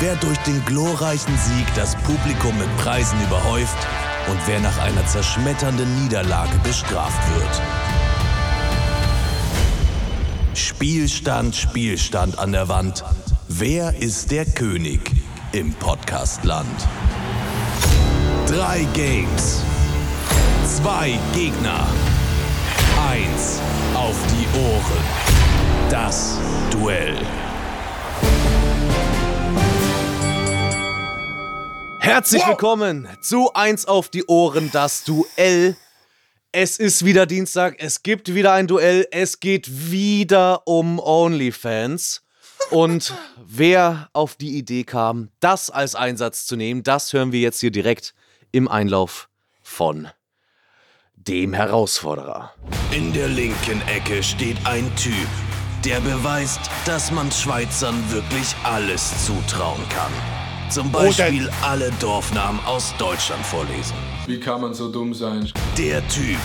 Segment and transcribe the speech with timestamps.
[0.00, 3.86] wer durch den glorreichen Sieg das Publikum mit Preisen überhäuft
[4.28, 7.62] und wer nach einer zerschmetternden Niederlage bestraft wird.
[10.54, 13.04] Spielstand, Spielstand an der Wand.
[13.48, 15.00] Wer ist der König
[15.52, 16.88] im Podcastland?
[18.46, 19.62] Drei Games.
[20.64, 21.86] Zwei Gegner.
[23.10, 23.60] Eins
[23.94, 25.90] auf die Ohren.
[25.90, 26.38] Das
[26.70, 27.16] Duell.
[32.00, 35.76] Herzlich willkommen zu Eins auf die Ohren, das Duell.
[36.52, 42.22] Es ist wieder Dienstag, es gibt wieder ein Duell, es geht wieder um OnlyFans.
[42.70, 47.60] Und wer auf die Idee kam, das als Einsatz zu nehmen, das hören wir jetzt
[47.60, 48.14] hier direkt
[48.52, 49.28] im Einlauf
[49.62, 50.08] von
[51.14, 52.54] dem Herausforderer.
[52.90, 55.28] In der linken Ecke steht ein Typ,
[55.84, 60.47] der beweist, dass man Schweizern wirklich alles zutrauen kann.
[60.70, 63.94] Zum Beispiel alle Dorfnamen aus Deutschland vorlesen.
[64.26, 65.50] Wie kann man so dumm sein?
[65.78, 66.36] Der Typ,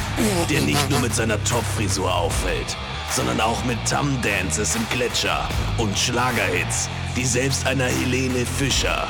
[0.50, 2.78] der nicht nur mit seiner Topfrisur auffällt,
[3.12, 9.08] sondern auch mit Tam-Dances im Gletscher und Schlagerhits, die selbst einer Helene Fischer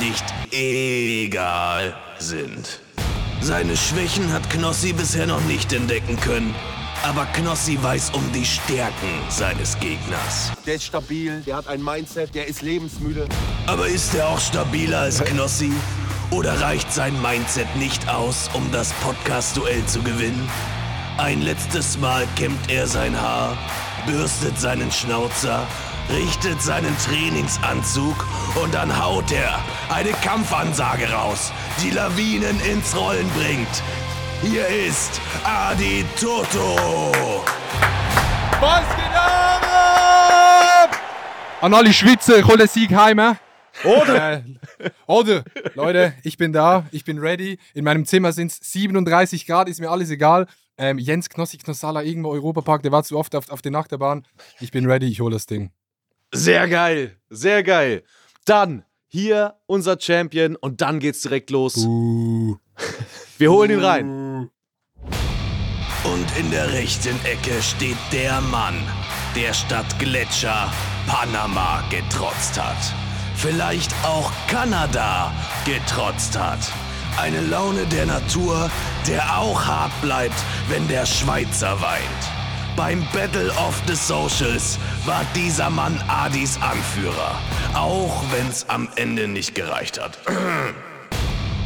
[0.00, 2.80] nicht egal sind.
[3.40, 6.52] Seine Schwächen hat Knossi bisher noch nicht entdecken können,
[7.06, 10.50] aber Knossi weiß um die Stärken seines Gegners.
[10.66, 13.28] Der ist stabil, der hat ein Mindset, der ist lebensmüde.
[13.66, 15.72] Aber ist er auch stabiler als Knossi?
[16.32, 20.48] Oder reicht sein Mindset nicht aus, um das Podcast-Duell zu gewinnen?
[21.18, 23.56] Ein letztes Mal kämmt er sein Haar,
[24.04, 25.64] bürstet seinen Schnauzer,
[26.10, 28.26] richtet seinen Trainingsanzug
[28.60, 29.60] und dann haut er
[29.94, 31.52] eine Kampfansage raus,
[31.84, 33.82] die Lawinen ins Rollen bringt.
[34.48, 36.76] Hier ist Adi Toto.
[38.60, 40.96] Was geht ab?
[41.60, 43.18] An alle Schweizer, ich hole den Sieg heim.
[43.82, 44.34] Oder?
[44.34, 44.42] Äh,
[45.08, 45.42] oder,
[45.74, 47.58] Leute, ich bin da, ich bin ready.
[47.74, 50.46] In meinem Zimmer sind es 37 Grad, ist mir alles egal.
[50.78, 54.24] Ähm, Jens Knossi Knossala, irgendwo Europapark, der war zu oft auf, auf der Achterbahn.
[54.60, 55.72] Ich bin ready, ich hole das Ding.
[56.32, 58.04] Sehr geil, sehr geil.
[58.44, 61.84] Dann hier unser Champion und dann geht's direkt los.
[63.38, 64.50] Wir holen ihn rein.
[66.04, 68.76] Und in der rechten Ecke steht der Mann,
[69.34, 70.72] der statt Gletscher
[71.06, 72.76] Panama getrotzt hat.
[73.36, 75.32] Vielleicht auch Kanada
[75.64, 76.60] getrotzt hat.
[77.20, 78.70] Eine Laune der Natur,
[79.06, 80.36] der auch hart bleibt,
[80.68, 82.02] wenn der Schweizer weint.
[82.76, 87.38] Beim Battle of the Socials war dieser Mann Adis Anführer,
[87.74, 90.18] auch wenn's am Ende nicht gereicht hat.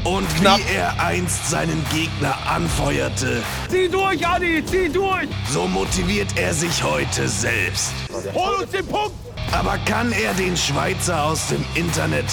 [0.05, 5.28] Und wie er einst seinen Gegner anfeuerte, Zieh durch, Adi, zieh durch!
[5.50, 7.93] so motiviert er sich heute selbst.
[8.34, 9.12] Hol uns den Punkt!
[9.53, 12.25] Aber kann er den Schweizer aus dem Internet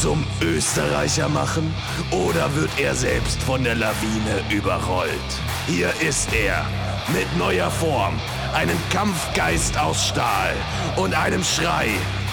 [0.00, 1.74] zum Österreicher machen?
[2.10, 5.10] Oder wird er selbst von der Lawine überrollt?
[5.66, 6.64] Hier ist er,
[7.12, 8.14] mit neuer Form,
[8.54, 10.54] einem Kampfgeist aus Stahl
[10.96, 11.88] und einem Schrei,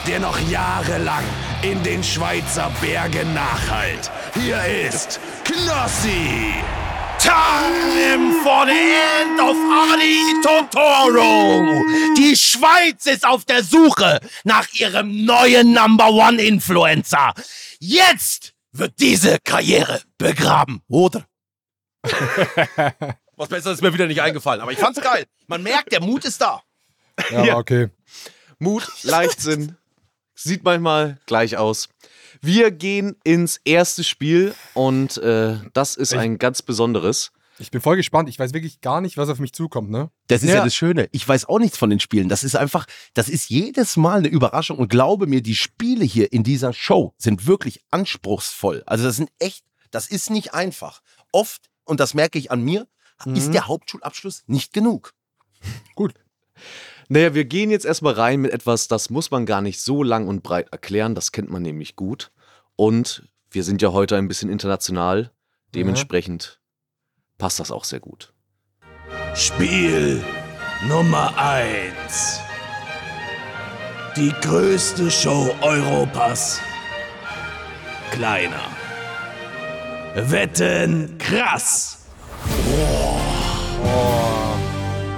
[0.07, 1.23] der noch jahrelang
[1.63, 4.11] in den Schweizer Bergen nachhallt.
[4.33, 6.53] Hier ist Knossi!
[7.19, 8.71] Time for the
[9.21, 11.83] end of Adi Totoro!
[12.17, 17.33] Die Schweiz ist auf der Suche nach ihrem neuen Number One Influencer.
[17.79, 21.25] Jetzt wird diese Karriere begraben, oder?
[23.35, 25.25] Was besser ist mir wieder nicht eingefallen, aber ich fand's geil.
[25.47, 26.61] Man merkt, der Mut ist da.
[27.31, 27.57] Ja, Ja.
[27.57, 27.89] okay.
[28.59, 29.77] Mut, Leichtsinn,
[30.33, 31.89] sieht manchmal gleich aus.
[32.41, 37.31] Wir gehen ins erste Spiel und äh, das ist ein ganz besonderes.
[37.59, 38.29] Ich bin voll gespannt.
[38.29, 40.11] Ich weiß wirklich gar nicht, was auf mich zukommt, ne?
[40.27, 40.57] Das ist ja.
[40.57, 40.63] Ja.
[40.63, 41.09] das Schöne.
[41.11, 42.29] Ich weiß auch nichts von den Spielen.
[42.29, 44.77] Das ist einfach, das ist jedes Mal eine Überraschung.
[44.77, 48.83] Und glaube mir, die Spiele hier in dieser Show sind wirklich anspruchsvoll.
[48.85, 51.01] Also das sind echt, das ist nicht einfach.
[51.31, 52.87] Oft, und das merke ich an mir,
[53.25, 55.13] ist der Hauptschulabschluss nicht genug.
[55.95, 56.13] Gut.
[57.09, 60.27] Naja, wir gehen jetzt erstmal rein mit etwas, das muss man gar nicht so lang
[60.27, 61.15] und breit erklären.
[61.15, 62.31] Das kennt man nämlich gut.
[62.77, 65.31] Und wir sind ja heute ein bisschen international.
[65.73, 66.61] Dementsprechend
[67.39, 68.33] passt das auch sehr gut.
[69.35, 70.23] Spiel
[70.87, 72.39] Nummer 1.
[74.15, 76.59] Die größte Show Europas.
[78.11, 78.65] Kleiner.
[80.15, 82.05] Wetten krass.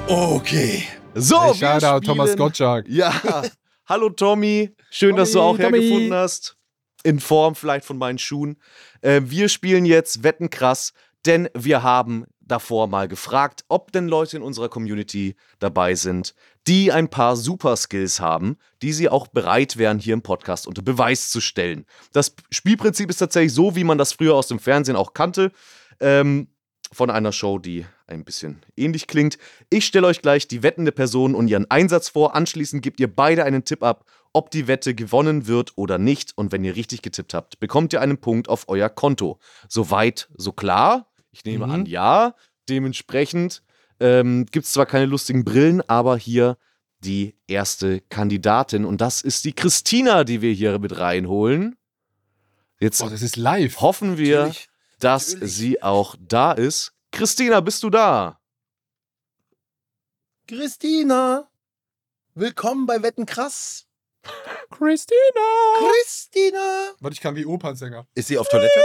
[0.08, 0.84] Okay.
[1.14, 2.88] So, Hey, wir Shoutout Thomas Gottschalk.
[2.88, 3.14] Ja,
[3.86, 4.74] hallo Tommy.
[4.90, 5.78] Schön, dass du Tommy, auch Tommy.
[5.80, 6.56] hergefunden hast.
[7.04, 8.58] In Form vielleicht von meinen Schuhen.
[9.02, 10.94] Äh, wir spielen jetzt Wetten krass,
[11.26, 16.34] denn wir haben davor mal gefragt, ob denn Leute in unserer Community dabei sind,
[16.68, 21.30] die ein paar Superskills haben, die sie auch bereit wären, hier im Podcast unter Beweis
[21.30, 21.86] zu stellen.
[22.12, 25.52] Das Spielprinzip ist tatsächlich so, wie man das früher aus dem Fernsehen auch kannte.
[26.00, 26.48] Ähm,
[26.92, 29.38] von einer Show, die ein bisschen ähnlich klingt.
[29.70, 32.36] Ich stelle euch gleich die wettende Person und ihren Einsatz vor.
[32.36, 36.38] Anschließend gebt ihr beide einen Tipp ab, ob die Wette gewonnen wird oder nicht.
[36.38, 39.40] Und wenn ihr richtig getippt habt, bekommt ihr einen Punkt auf euer Konto.
[39.68, 41.08] Soweit, so klar.
[41.32, 41.72] Ich nehme Mhm.
[41.72, 42.36] an, ja.
[42.70, 43.64] Dementsprechend
[44.00, 46.58] ähm, gibt es zwar keine lustigen Brillen, aber hier
[47.00, 48.86] die erste Kandidatin.
[48.86, 51.76] Und das ist die Christina, die wir hier mit reinholen.
[52.80, 53.82] Jetzt Oh, das ist live.
[53.82, 54.70] hoffen wir, Natürlich.
[55.00, 55.54] dass Natürlich.
[55.56, 56.94] sie auch da ist.
[57.12, 58.40] Christina, bist du da?
[60.48, 61.50] Christina,
[62.36, 63.86] willkommen bei Wetten krass.
[64.70, 65.48] Christina.
[65.80, 66.92] Christina.
[67.00, 68.08] Warte, ich kann wie Opernsänger.
[68.14, 68.80] Ist sie auf Toilette?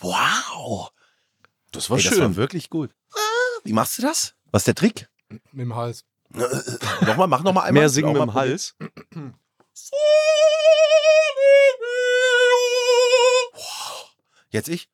[0.00, 0.90] Wow.
[1.72, 2.90] Das Ey, das war wirklich gut.
[3.14, 3.18] Ah,
[3.64, 4.34] Wie machst du das?
[4.50, 5.08] Was ist der Trick?
[5.28, 6.04] Mit dem Hals.
[6.30, 7.72] nochmal, mach nochmal einmal.
[7.82, 8.34] Mehr singen mit dem.
[8.34, 8.74] Hals.
[14.50, 14.88] Jetzt ich.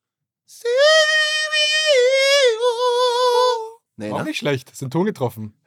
[3.96, 4.24] Nee, Auch ne?
[4.24, 4.70] nicht schlecht.
[4.70, 5.60] Ist ein Ton getroffen.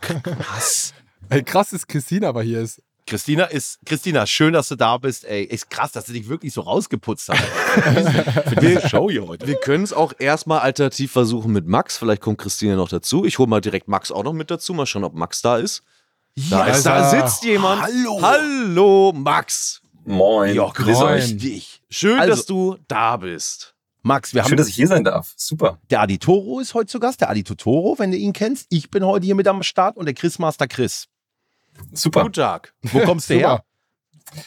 [0.00, 0.92] Krass.
[1.30, 2.82] Ey, krass, dass Christina aber hier ist.
[3.06, 5.24] Christina ist, Christina, schön, dass du da bist.
[5.24, 7.42] Ey, ist krass, dass du dich wirklich so rausgeputzt hast.
[8.50, 9.46] Für diese Show hier heute.
[9.46, 11.96] Wir können es auch erstmal alternativ versuchen mit Max.
[11.96, 13.24] Vielleicht kommt Christina noch dazu.
[13.24, 14.74] Ich hole mal direkt Max auch noch mit dazu.
[14.74, 15.82] Mal schauen, ob Max da ist.
[16.50, 17.80] Da, Ja, ist, da sitzt jemand.
[17.82, 18.20] Hallo.
[18.20, 19.80] Hallo, Max.
[20.04, 20.54] Moin.
[20.54, 21.14] Ja, grüß Moin.
[21.14, 21.82] euch dich.
[21.88, 23.74] Schön, Also- dass du da bist.
[24.08, 25.34] Max, wir haben Schön, dass ich hier sein darf.
[25.36, 25.78] Super.
[25.90, 28.66] der Adi Toro ist heute zu Gast, der Adi Totoro, wenn du ihn kennst.
[28.70, 31.08] Ich bin heute hier mit am Start und der Chrismaster Chris.
[31.92, 32.22] Super.
[32.22, 32.74] Guten Tag.
[32.82, 33.62] Wo kommst du her?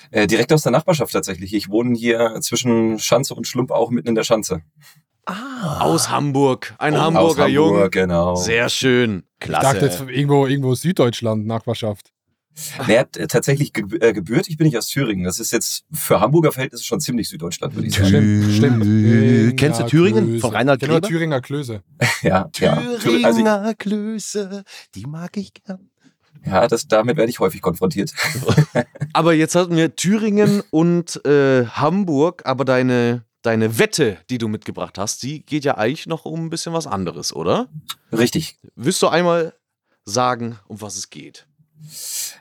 [0.10, 1.54] Äh, direkt aus der Nachbarschaft tatsächlich.
[1.54, 4.64] Ich wohne hier zwischen Schanze und Schlump auch mitten in der Schanze.
[5.26, 6.74] Aus Hamburg.
[6.80, 7.92] Ein Aus Hamburger Hamburg, Jung.
[7.92, 8.36] Genau.
[8.36, 9.24] Sehr schön.
[9.42, 12.12] Ich dachte jetzt irgendwo, irgendwo Süddeutschland, Nachbarschaft.
[12.88, 15.24] Naja, t- tatsächlich ge äh, gebürtig bin ich aus Thüringen.
[15.24, 18.08] Das ist jetzt für Hamburger Verhältnisse schon ziemlich Süddeutschland, würde ich sagen.
[18.08, 18.86] Stimmt, stimmt.
[18.86, 20.40] Äh, kennst du Thüringen Klöße.
[20.42, 21.08] von Reinhard Genau, Kleber?
[21.08, 21.82] Thüringer Klöße.
[22.22, 24.64] Ja, Also, Thüringer Klöße,
[24.96, 25.90] die mag ich gern.
[26.46, 28.14] ja, das, damit werde ich häufig konfrontiert.
[29.14, 34.98] Aber jetzt hatten wir Thüringen und äh, Hamburg, aber deine, deine Wette, die du mitgebracht
[34.98, 37.70] hast, die geht ja eigentlich noch um ein bisschen was anderes, oder?
[38.12, 38.60] Richtig.
[38.76, 39.54] Willst du einmal
[40.06, 41.48] sagen, um was es geht?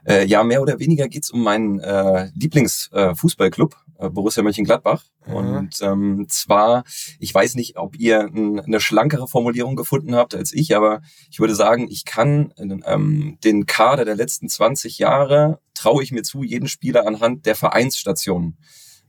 [0.07, 5.05] Äh, ja, mehr oder weniger geht's um meinen äh, Lieblingsfußballclub, äh, Fußballclub, äh, Borussia Mönchengladbach.
[5.27, 5.35] Mhm.
[5.35, 6.85] Und ähm, zwar,
[7.19, 11.55] ich weiß nicht, ob ihr eine schlankere Formulierung gefunden habt als ich, aber ich würde
[11.55, 16.69] sagen, ich kann ähm, den Kader der letzten 20 Jahre, traue ich mir zu, jeden
[16.69, 18.59] Spieler anhand der Vereinsstationen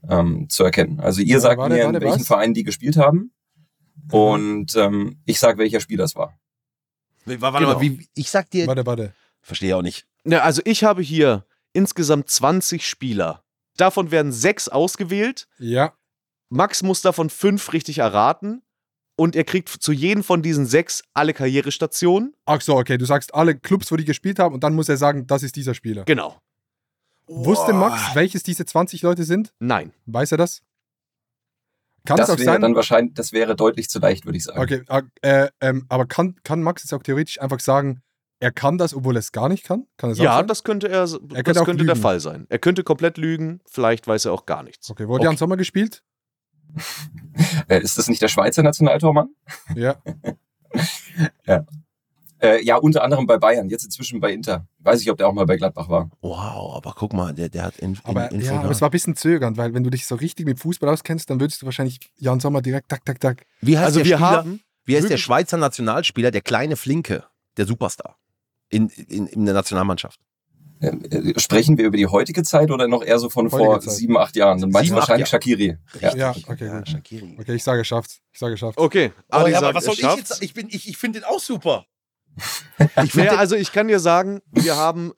[0.08, 1.00] ähm, zu erkennen.
[1.00, 2.26] Also ihr Ja, sagt warte, mir, warte, in welchen was?
[2.26, 3.32] Vereinen die gespielt haben.
[4.10, 6.38] Und ähm, ich sag, welcher Spieler es war.
[7.24, 7.74] Warte Genau.
[7.74, 9.14] mal, wie, ich sag dir, Warte, warte.
[9.42, 10.06] Verstehe auch nicht.
[10.24, 13.44] Ja, also ich habe hier insgesamt 20 Spieler.
[13.76, 15.48] Davon werden sechs ausgewählt.
[15.58, 15.94] Ja.
[16.48, 18.62] Max muss davon fünf richtig erraten.
[19.16, 22.34] Und er kriegt zu jedem von diesen sechs alle Karrierestationen.
[22.46, 22.96] Ach so, okay.
[22.98, 25.54] Du sagst alle Clubs, wo die gespielt haben und dann muss er sagen, das ist
[25.56, 26.04] dieser Spieler.
[26.04, 26.38] Genau.
[27.26, 29.52] Wusste Max, welches diese 20 Leute sind?
[29.58, 29.92] Nein.
[30.06, 30.62] Weiß er das?
[32.04, 32.60] Kann es Das auch wäre sein?
[32.62, 34.60] dann wahrscheinlich, das wäre deutlich zu leicht, würde ich sagen.
[34.60, 34.82] Okay,
[35.22, 38.02] äh, ähm, aber kann, kann Max jetzt auch theoretisch einfach sagen,
[38.42, 39.86] er kann das, obwohl er es gar nicht kann?
[39.96, 40.48] Kann das Ja, sein?
[40.48, 41.08] das könnte er, Er das
[41.44, 41.94] könnte auch könnte der.
[41.96, 42.46] Fall sein.
[42.48, 44.90] Er könnte komplett lügen, vielleicht weiß er auch gar nichts.
[44.90, 46.02] Okay, wo hat Jan Sommer gespielt?
[47.68, 49.28] Äh, ist das nicht der Schweizer Nationaltormann?
[49.74, 49.96] Ja.
[52.40, 54.66] Äh, ja, unter anderem bei Bayern, jetzt inzwischen bei Inter.
[54.80, 56.10] Weiß ich, ob der auch mal bei Gladbach war.
[56.22, 58.88] Wow, aber guck mal, der, der hat in, in, Aber, Info ja, aber es war
[58.88, 61.66] ein bisschen zögernd, weil wenn du dich so richtig mit Fußball auskennst, dann würdest du
[61.66, 63.46] wahrscheinlich Jan Sommer direkt tak, tak, tak.
[63.60, 64.30] Wie heißt Also der wir Spieler?
[64.30, 67.24] haben Wie heißt der Schweizer Nationalspieler, der kleine Flinke,
[67.58, 68.16] der Superstar
[68.72, 70.18] in, in, in der Nationalmannschaft?
[70.80, 73.80] Äh, äh, sprechen wir über die heutige Zeit oder noch eher so von Heutige vor
[73.80, 73.94] Zeit.
[73.94, 74.60] sieben, acht Jahren?
[74.60, 75.28] Dann meinst Sieben, du wahrscheinlich.
[75.28, 75.78] Shakiri.
[76.00, 76.16] Ja.
[76.16, 76.84] Ja, okay, ja.
[76.84, 77.36] Shakiri.
[77.38, 78.20] Okay, ich sage geschafft.
[78.32, 78.78] Ich sage geschafft.
[78.78, 80.30] Okay, Oh, Adi ja, sagt, aber was soll ich schafft's.
[80.30, 80.42] jetzt?
[80.42, 81.86] Ich, bin- ich, ich finde den auch super.
[83.04, 85.12] Ich naja, also ich kann dir sagen, wir haben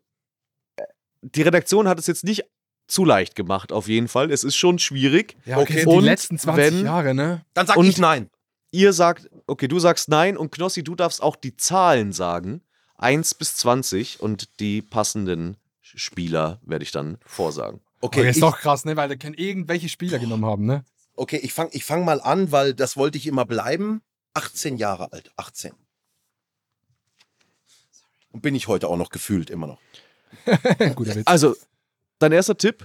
[1.23, 2.45] die Redaktion hat es jetzt nicht
[2.87, 4.31] zu leicht gemacht, auf jeden Fall.
[4.31, 5.37] Es ist schon schwierig.
[5.47, 7.43] Ja, okay, okay, und die letzten 20 wenn- Jahre, ne?
[7.55, 8.29] Dann sag Und- ich nein.
[8.73, 12.61] Ihr sagt, okay, du sagst nein und Knossi, du darfst auch die Zahlen sagen.
[12.97, 17.81] 1 bis 20 und die passenden Spieler werde ich dann vorsagen.
[18.01, 18.97] Okay, Okay, ist ich, doch krass, ne?
[18.97, 20.85] Weil da können irgendwelche Spieler genommen haben, ne?
[21.17, 24.03] Okay, ich fange ich fang mal an, weil das wollte ich immer bleiben.
[24.35, 25.73] 18 Jahre alt, 18.
[28.33, 29.79] Und bin ich heute auch noch gefühlt immer noch.
[30.97, 31.27] Guter Witz.
[31.27, 31.55] Also,
[32.19, 32.85] dein erster Tipp,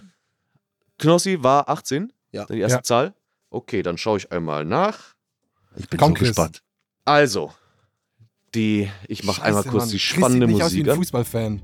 [0.99, 2.13] Knossi war 18?
[2.31, 2.45] Ja.
[2.45, 2.83] Die erste Ja.
[2.83, 3.13] Zahl?
[3.49, 5.15] Okay, dann schaue ich einmal nach.
[5.75, 6.27] Ich bin Komm, so Chris.
[6.29, 6.61] gespannt.
[7.05, 7.51] Also,
[8.55, 9.89] die, ich mache einmal kurz Mann.
[9.89, 10.97] die Chris spannende sieht nicht aus wie Musik ein an.
[10.97, 11.61] Fußballfan.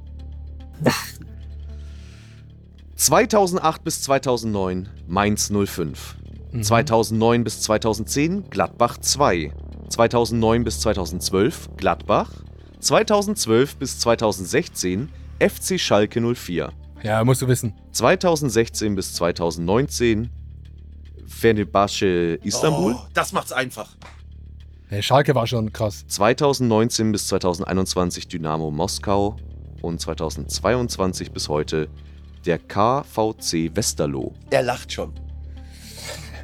[2.95, 6.15] 2008 bis 2009 Mainz 05.
[6.51, 6.63] Mhm.
[6.63, 9.51] 2009 bis 2010 Gladbach 2.
[9.89, 12.31] 2009 bis 2012 Gladbach.
[12.79, 16.71] 2012 bis 2016 FC Schalke 04.
[17.03, 17.73] Ja, musst du wissen.
[17.91, 20.29] 2016 bis 2019
[21.27, 22.93] Fenerbahce Istanbul.
[22.93, 23.95] Oh, das macht's einfach.
[24.87, 26.05] Hey, Schalke war schon krass.
[26.07, 29.35] 2019 bis 2021 Dynamo Moskau
[29.81, 31.87] und 2022 bis heute
[32.45, 34.33] der KVC Westerlo.
[34.51, 35.13] Er lacht schon.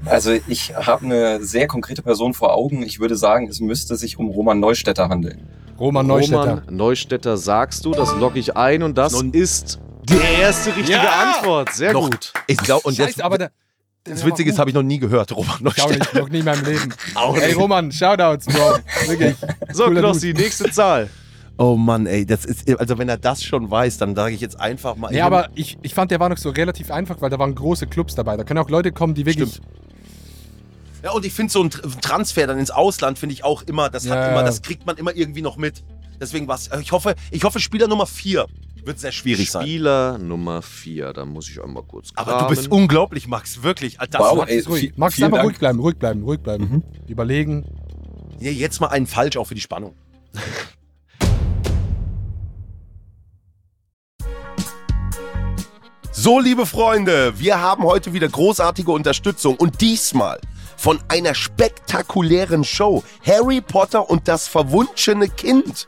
[0.05, 2.81] Also ich habe eine sehr konkrete Person vor Augen.
[2.81, 5.48] Ich würde sagen, es müsste sich um Roman Neustädter handeln.
[5.79, 6.39] Roman Neustädter.
[6.62, 9.79] Roman Neustädter sagst du, das logge ich ein und das Nun- ist
[10.10, 11.33] die erste richtige Ja!
[11.36, 11.71] Antwort.
[11.74, 12.33] Sehr Noch- gut.
[12.48, 13.55] Ich glaube, und Scheiße, jetzt, aber der, der
[14.03, 15.89] das Witzige ist, habe ich noch nie gehört, auch Neustädter.
[15.98, 16.93] nicht, noch nie in meinem Leben.
[17.36, 18.77] Ey, Roman, Shoutouts, Bro.
[19.08, 19.36] Wirklich.
[19.72, 21.10] So, Cooler Knossi, nächste Zahl.
[21.58, 24.60] Oh Mann, ey, das ist, also wenn er das schon weiß, dann sage ich jetzt
[24.60, 25.12] einfach mal.
[25.12, 27.86] Nee, aber ich, ich fand, der war noch so relativ einfach, weil da waren große
[27.86, 28.36] Clubs dabei.
[28.38, 29.50] Da können auch Leute kommen, die wirklich.
[29.55, 29.67] Stimmt.
[31.03, 33.89] Ja, und ich finde so ein Tr- Transfer dann ins Ausland finde ich auch immer,
[33.89, 34.15] das Ja.
[34.15, 35.84] hat immer, das kriegt man immer irgendwie noch mit.
[36.20, 36.70] Deswegen was.
[36.81, 38.46] Ich hoffe, ich hoffe, Spieler Nummer 4
[38.85, 39.63] wird sehr schwierig sein.
[39.63, 41.13] Spieler Nummer 4.
[41.13, 42.83] Da muss ich einmal kurz Aber du bist kramen.
[42.83, 43.97] unglaublich, Max, wirklich.
[43.97, 44.93] Das Wow, ey, ruhig.
[44.97, 45.47] Max, einfach Dank.
[45.50, 46.63] ruhig bleiben, ruhig bleiben, ruhig bleiben.
[46.69, 46.83] Mhm.
[47.07, 47.65] Überlegen.
[48.39, 49.93] Nee, jetzt mal einen falsch auch für die Spannung.
[56.13, 60.39] So, liebe Freunde, wir haben heute wieder großartige Unterstützung und diesmal
[60.77, 63.03] von einer spektakulären Show.
[63.25, 65.88] Harry Potter und das verwunschene Kind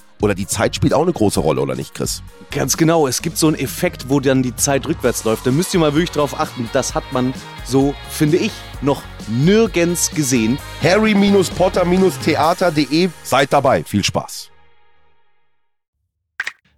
[0.21, 2.21] oder die Zeit spielt auch eine große Rolle, oder nicht, Chris?
[2.51, 5.47] Ganz genau, es gibt so einen Effekt, wo dann die Zeit rückwärts läuft.
[5.47, 6.69] Da müsst ihr mal wirklich drauf achten.
[6.73, 7.33] Das hat man
[7.65, 8.51] so, finde ich,
[8.81, 10.57] noch nirgends gesehen.
[10.81, 14.49] harry-potter-theater.de Seid dabei, viel Spaß.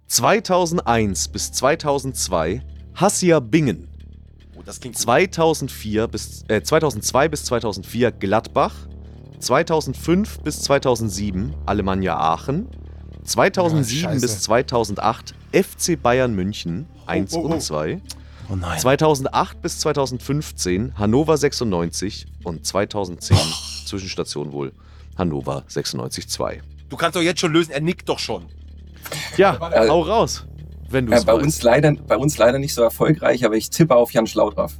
[0.06, 2.62] 2001 bis 2002
[2.94, 3.88] Hassia Bingen.
[4.56, 8.74] Oh, das klingt 2004 bis, äh, 2002 bis 2004 Gladbach.
[9.40, 12.68] 2005 bis 2007 Alemannia Aachen.
[13.24, 17.52] 2007 Ja, bis 2008 FC Bayern München 1 oh, oh.
[17.52, 18.00] und 2.
[18.50, 18.78] Oh nein.
[18.78, 23.36] 2008 bis 2015 Hannover 96 und 2010
[23.86, 24.72] Zwischenstation wohl
[25.16, 26.60] Hannover 96 2.
[26.90, 28.44] Du kannst doch jetzt schon lösen, er nickt doch schon.
[29.36, 30.44] Ja, Äh, hau raus,
[30.90, 31.42] wenn du Äh, es bei, weißt.
[31.44, 34.74] uns leider, bei uns leider nicht so erfolgreich, aber ich tippe auf Jan Schlaudraff.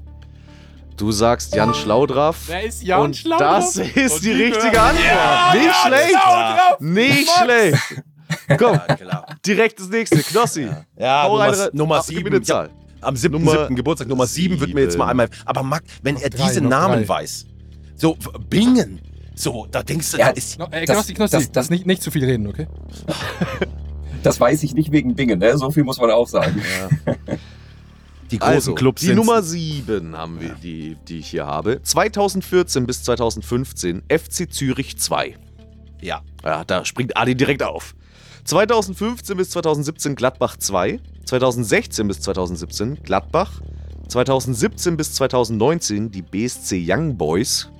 [0.96, 2.36] Du sagst Jan Schlaudraff.
[2.46, 3.64] Wer ist Jan und Schlaudraff?
[3.64, 5.54] das ist Und die die richtige Antwort.
[5.54, 6.10] Nicht schlecht.
[6.10, 6.80] Schlaudraff!
[6.80, 7.42] Nicht Max!
[7.42, 8.04] schlecht.
[8.58, 9.26] Komm, klar.
[9.46, 10.18] direkt das nächste.
[10.18, 10.68] Knossi.
[10.98, 12.34] Ja, Nummer, rein, Nummer ach, gib mir sieben.
[12.36, 12.70] eine Zahl.
[13.00, 13.32] am 7.
[13.32, 13.76] Nummer 7.
[13.76, 15.28] Geburtstag, Nummer 7 wird mir jetzt mal einmal.
[15.44, 17.08] Aber Max, wenn er drei, diese Namen drei.
[17.08, 17.46] weiß,
[17.96, 18.16] so
[18.48, 19.00] Bingen,
[19.34, 20.58] so, da denkst du, Ja, da ist.
[20.58, 22.66] No, ey, Das- Knossi, Knossi, das- das- nicht, nicht zu viel reden, okay?
[24.22, 25.58] Das weiß ich nicht wegen Bingen, ne?
[25.58, 26.62] so viel muss man auch sagen.
[28.30, 31.82] Die großen also, Clubs Die Nummer 7 haben wir, die, die ich hier habe.
[31.82, 35.36] 2014 bis 2015 FC Zürich 2.
[36.00, 36.22] Ja.
[36.42, 37.94] Ja, da springt Adi direkt auf.
[38.44, 41.00] 2015 bis 2017 Gladbach 2.
[41.24, 43.62] 2016 bis 2017 Gladbach.
[44.08, 47.70] 2017 bis 2019 die BSC Young Boys.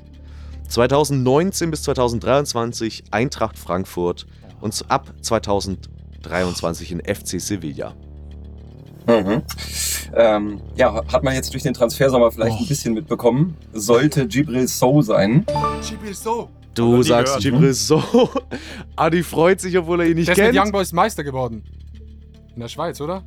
[0.69, 4.27] 2019 bis 2023 Eintracht Frankfurt.
[4.63, 7.95] Und ab 2023 in FC Sevilla.
[9.07, 9.43] Mhm.
[10.15, 13.55] Ähm, ja, hat man jetzt durch den Transfersommer vielleicht ein bisschen mitbekommen.
[13.75, 15.45] Sollte Gibril So sein.
[15.87, 16.49] Gibril So.
[16.75, 17.43] Du sagst gehört.
[17.43, 18.03] Gibril so.
[18.97, 20.67] Adi freut sich, obwohl er ihn nicht Der ist mit kennt.
[20.67, 21.63] Young Boys Meister geworden.
[22.55, 23.25] In der Schweiz, oder?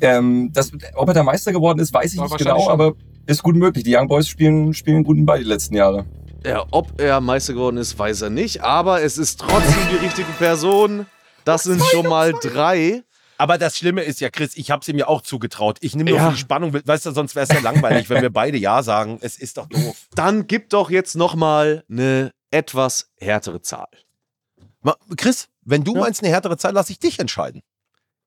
[0.00, 2.72] Ähm, das, ob er da Meister geworden ist, weiß ich Ja, nicht genau, schon.
[2.72, 2.92] aber
[3.26, 3.84] ist gut möglich.
[3.84, 6.06] Die Young Boys spielen, spielen guten Ball die letzten Jahre.
[6.44, 8.62] Ja, ob er Meister geworden ist, weiß er nicht.
[8.62, 11.06] Aber es ist trotzdem die richtige Person.
[11.44, 13.02] Das sind schon mal drei.
[13.36, 15.78] Aber das Schlimme ist ja, Chris, ich habe es ihm ja auch zugetraut.
[15.80, 16.30] Ich nehme nur Ja.
[16.30, 19.18] die Spannung, weißt du, sonst wäre es ja langweilig, wenn wir beide Ja sagen.
[19.22, 19.96] Es ist doch doof.
[20.14, 23.88] Dann gib doch jetzt noch mal eine etwas härtere Zahl.
[25.16, 26.00] Chris, wenn du Ja.
[26.00, 27.62] meinst eine härtere Zahl, lass ich dich entscheiden.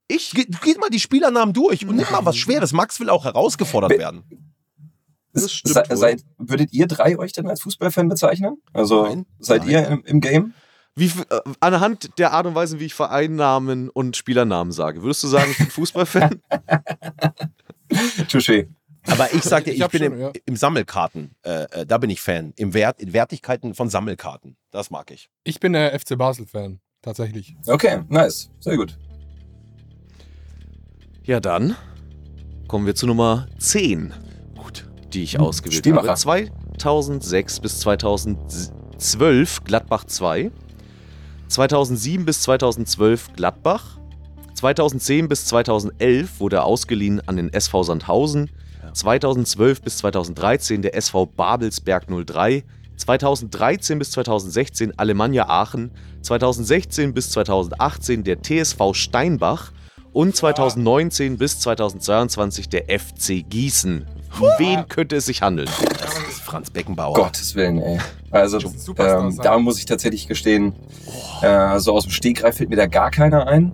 [0.08, 0.32] Ich?
[0.32, 2.74] Ge geh mal die Spielernamen durch und nimm mal was Schweres.
[2.74, 4.54] Max will auch herausgefordert Be- werden.
[5.34, 8.58] Das stimmt Se, seid, würdet ihr drei euch denn als Fußballfan bezeichnen?
[8.72, 9.26] Also Nein.
[9.40, 9.70] seid Nein.
[9.72, 10.54] ihr im, im Game?
[10.96, 15.28] Wie, äh, anhand der Art und Weise, wie ich Vereinnamen und Spielernamen sage, würdest du
[15.28, 16.40] sagen, ich bin Fußballfan?
[18.30, 18.68] Touché.
[19.08, 20.32] Aber ich sag dir, Ich ich, bin schon, im, ja.
[20.46, 21.36] im Sammelkarten.
[21.44, 22.54] Äh, äh, da bin ich Fan.
[22.56, 24.56] Im Wert, in Wertigkeiten von Sammelkarten.
[24.72, 25.30] Das mag ich.
[25.44, 26.80] Ich bin äh, FC Basel-Fan.
[27.02, 27.56] Tatsächlich.
[27.68, 28.50] Okay, nice.
[28.62, 28.98] Sehr gut.
[31.26, 31.76] ja, dann
[32.68, 34.14] kommen wir zu Nummer 10.
[34.56, 34.90] Gut.
[35.14, 36.08] Die ich ausgewählt Spielmacher.
[36.16, 36.50] habe.
[36.78, 40.50] 2006 bis 2012 Gladbach 2.
[41.50, 44.00] 2007 bis 2012 Gladbach.
[44.56, 48.50] 2010 bis 2011 wurde er ausgeliehen an den SV Sandhausen.
[48.94, 52.64] 2012 bis 2013 der SV Babelsberg 03.
[52.96, 55.92] 2013 bis 2016 Alemannia Aachen.
[56.22, 59.72] 2016 bis 2018 der TSV Steinbach.
[60.12, 64.06] Und 2019 bis 2022 der FC Gießen.
[64.40, 65.70] Um wen könnte es sich handeln?
[66.00, 67.16] Das ist Franz Beckenbauer.
[67.16, 68.00] Gottes Willen, ey.
[68.32, 68.60] Also,
[68.98, 70.74] ähm, da muss ich tatsächlich gestehen,
[71.42, 73.74] äh, so aus dem Stegreif fällt mir da gar keiner ein.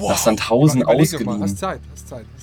[0.00, 1.42] Nach Sandhausen ausgeliehen.
[1.42, 2.41] Hast Zeit, hast Zeit, hast Zeit.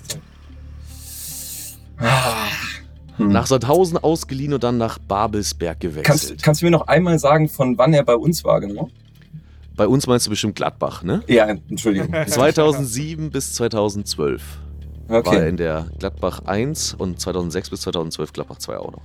[3.18, 3.32] Hm.
[3.32, 6.06] Nach Sandhausen ausgeliehen und dann nach Babelsberg gewechselt.
[6.06, 8.90] Kannst, kannst du mir noch einmal sagen, von wann er bei uns war, genau?
[9.76, 11.22] Bei uns meinst du bestimmt Gladbach, ne?
[11.28, 12.14] Ja, Entschuldigung.
[12.28, 14.42] 2007 bis 2012
[15.08, 15.50] war er Okay.
[15.50, 19.02] in der Gladbach 1 und 2006 bis 2012 Gladbach 2 auch noch.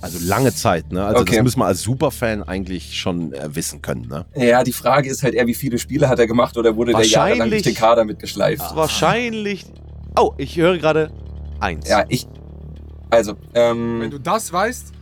[0.00, 1.04] Also lange Zeit, ne?
[1.04, 1.36] Also Okay.
[1.36, 4.24] das müssen wir als Superfan eigentlich schon äh, wissen können, ne?
[4.34, 7.06] Ja, die Frage ist halt eher, wie viele Spiele hat er gemacht oder wurde der
[7.06, 8.74] jahrelang durch den Kader mitgeschleift?
[8.74, 9.66] Wahrscheinlich.
[10.18, 11.10] Oh, ich höre gerade
[11.62, 11.88] eins.
[11.88, 12.26] Ja, ich.
[13.10, 14.92] Also, Wenn ähm, du das weißt,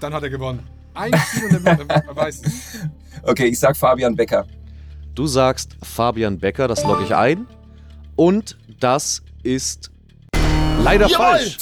[0.00, 0.66] dann hat er gewonnen.
[0.94, 2.52] Ein Spiel und er, weiß es.
[3.22, 4.46] okay, ich sag Fabian Becker.
[5.14, 7.46] Du sagst Fabian Becker, das logge ich ein.
[8.16, 9.90] Und das ist
[10.82, 11.58] leider falsch.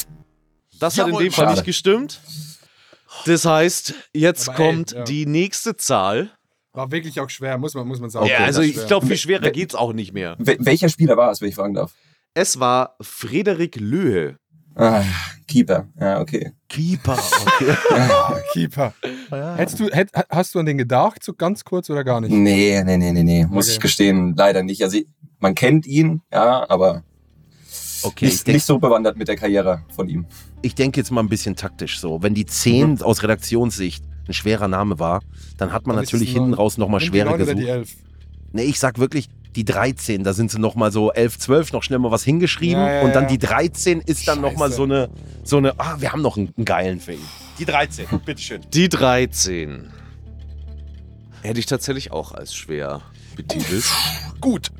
[0.79, 1.55] Das hat in Jawohl, dem Fall schade.
[1.57, 2.21] nicht gestimmt.
[3.25, 5.03] Das heißt, jetzt Aber ey, kommt ja.
[5.03, 6.29] die nächste Zahl.
[6.73, 8.25] War wirklich auch schwer, muss man, muss man sagen.
[8.27, 10.35] ja, also Das ich glaube, viel schwerer geht's auch nicht mehr.
[10.37, 11.93] Wel welcher Spieler war es, wenn ich fragen darf?
[12.37, 14.37] Es war Frederik Löhe.
[14.75, 15.03] Ah,
[15.47, 15.87] Keeper.
[15.97, 16.51] Ja, okay.
[16.67, 17.75] Keeper, okay.
[18.51, 18.93] Keeper.
[19.55, 22.31] Hättest du, hätt, hast du an den gedacht, so ganz kurz oder gar nicht?
[22.33, 23.45] Nee, nee, nee, nee, nee.
[23.45, 23.75] Muss Okay.
[23.75, 24.83] ich gestehen, leider nicht.
[24.83, 24.99] Also,
[25.39, 27.03] man kennt ihn, ja, aber
[28.03, 30.25] okay ich nicht, denke nicht so bewandert mit der Karriere von ihm.
[30.61, 32.21] ich denk jetzt mal ein bisschen taktisch so.
[32.21, 35.21] Wenn die 10 aus Redaktionssicht ein schwerer Name war,
[35.57, 37.69] dann hat man Dann natürlich hinten raus nochmal schwerer neun oder die gesucht.
[37.77, 37.95] elf.
[38.51, 41.99] Nee, ich sag wirklich, die 13, da sind sie nochmal so 11, 12 noch schnell
[41.99, 43.29] mal was hingeschrieben Ja, ja, und dann ja.
[43.29, 45.09] die 13 ist dann nochmal so eine,
[45.43, 47.25] so eine, ah, wir haben noch einen, einen geilen für ihn.
[47.57, 48.61] Die 13, bitteschön.
[48.73, 49.91] Die 13.
[51.41, 53.01] Hätte ich tatsächlich auch als schwer
[53.35, 53.85] betitelt.
[54.41, 54.71] Gut.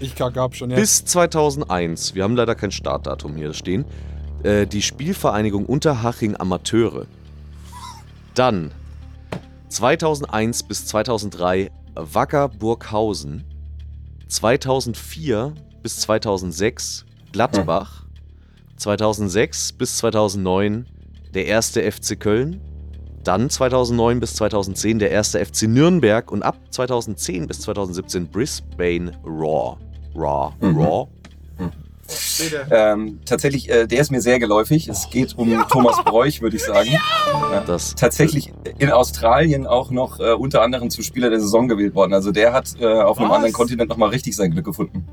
[0.00, 0.76] Ich gab schon, ja.
[0.76, 3.84] Bis 2001, wir haben leider kein Startdatum hier stehen,
[4.42, 7.06] äh, die Spielvereinigung Unterhaching Amateure.
[8.34, 8.72] Dann
[9.68, 13.44] 2001 bis 2003 Wacker Burghausen.
[14.32, 18.06] 2004 bis 2006 Gladbach.
[18.76, 20.86] 2006 bis 2009
[21.34, 22.60] der erste FC Köln.
[23.24, 29.76] Dann 2009 bis 2010 der erste FC Nürnberg und ab 2010 bis 2017 Brisbane Raw.
[30.16, 30.54] Raw.
[30.60, 30.78] Mhm.
[30.78, 31.08] Raw.
[32.70, 34.88] Ähm, tatsächlich, äh, der ist mir sehr geläufig.
[34.88, 36.90] Es geht um Thomas Bräuch, würde ich sagen.
[37.66, 42.12] Das Tatsächlich in Australien auch noch äh, unter anderem zu Spieler der Saison gewählt worden.
[42.14, 43.36] Also der hat äh, auf einem Was?
[43.36, 45.06] anderen Kontinent nochmal richtig sein Glück gefunden.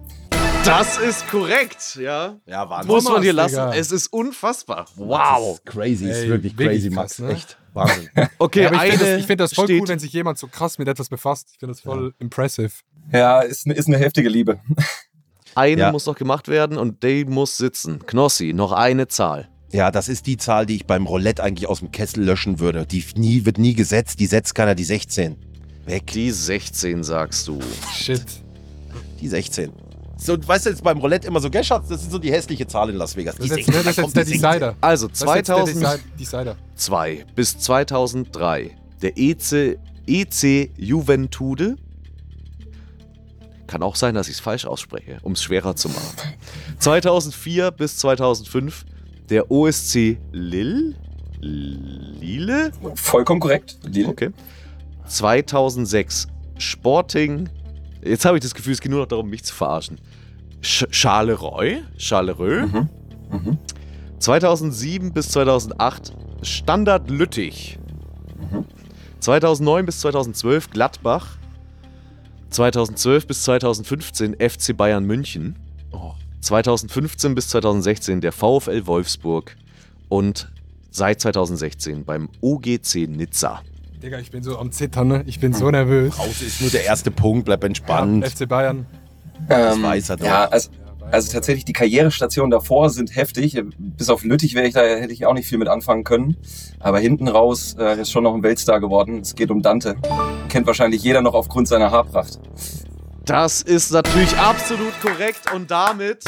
[0.65, 2.35] Das ist korrekt, ja.
[2.45, 2.91] Ja, Wahnsinn.
[2.91, 3.55] Muss man dir lassen.
[3.55, 3.73] Digga.
[3.75, 4.87] Es ist unfassbar.
[4.95, 5.59] Wow.
[5.63, 7.19] Crazy, ist Ey, wirklich wirklich crazy, krass, Max.
[7.19, 7.31] ne?
[7.31, 7.57] Echt.
[7.73, 8.09] Wahnsinn.
[8.39, 10.47] Okay, Ja, aber ich finde das, find das voll steht, cool, wenn sich jemand so
[10.47, 11.49] krass mit etwas befasst.
[11.53, 12.71] Ich finde das voll impressive.
[13.11, 14.59] Ja, ist, ist eine heftige Liebe.
[15.55, 15.91] Eine Ja.
[15.91, 17.99] muss noch gemacht werden und die muss sitzen.
[18.05, 19.49] Knossi, noch eine Zahl.
[19.71, 22.85] Ja, das ist die Zahl, die ich beim Roulette eigentlich aus dem Kessel löschen würde.
[22.87, 25.35] Die nie, wird nie gesetzt, die setzt keiner, die 16.
[25.85, 27.59] Weg, Die 16 sagst du.
[27.93, 28.21] Shit.
[29.21, 29.71] die 16.
[30.17, 32.67] So, weißt du, jetzt beim Roulette immer so, gell, Schatz, das ist so die hässliche
[32.67, 33.35] Zahl in Las Vegas.
[33.35, 34.49] Das Die ist jetzt, 16, das ist jetzt kommt der die 16.
[34.49, 34.75] Decider.
[34.81, 36.55] Also Das ist der 2002 Decider.
[36.75, 37.25] Decider.
[37.35, 41.77] bis 2003 der E EC, EC Juventude.
[43.69, 46.15] Kann auch sein, dass ich es falsch ausspreche, um es schwerer zu machen.
[46.79, 48.83] 2004 bis 2005
[49.29, 50.95] der OSC Lille.
[51.39, 52.71] Lille?
[52.95, 53.77] Vollkommen korrekt.
[53.85, 54.31] Die, Okay.
[55.05, 56.27] 2006
[56.57, 57.47] Sporting.
[58.03, 59.99] Jetzt habe ich das Gefühl, es geht nur noch darum, mich zu verarschen.
[60.61, 61.81] Sch Charleroi?
[61.97, 62.65] Charleroi?
[62.65, 62.89] Mhm.
[63.31, 63.57] Mhm.
[64.19, 67.77] 2007 bis 2008 Standard Lüttich.
[69.19, 71.37] 2009 bis 2012 Gladbach.
[72.49, 75.55] 2012 bis 2015 FC Bayern München.
[76.41, 79.55] 2015 bis 2016 der VfL Wolfsburg.
[80.07, 80.51] Und
[80.91, 83.61] seit 2016 beim OGC Nizza.
[84.01, 85.23] Digga, ich bin so am Zittern, ne?
[85.27, 86.15] Ich bin so nervös.
[86.15, 88.23] Pause ist nur der erste Punkt, bleib entspannt.
[88.23, 88.85] Ja, FC Bayern.
[89.47, 90.25] Das weiß er doch.
[90.25, 90.69] Ja, also,
[91.11, 93.61] also tatsächlich, die Karrierestationen davor sind heftig.
[93.77, 96.37] Bis auf Lüttich wäre ich da, hätte ich auch nicht viel mit anfangen können.
[96.79, 99.19] Aber hinten raus äh, ist schon noch ein Weltstar geworden.
[99.21, 99.95] Es geht um Dante.
[100.49, 102.39] Kennt wahrscheinlich jeder noch aufgrund seiner Haarpracht.
[103.25, 106.23] Das ist natürlich absolut korrekt und damit.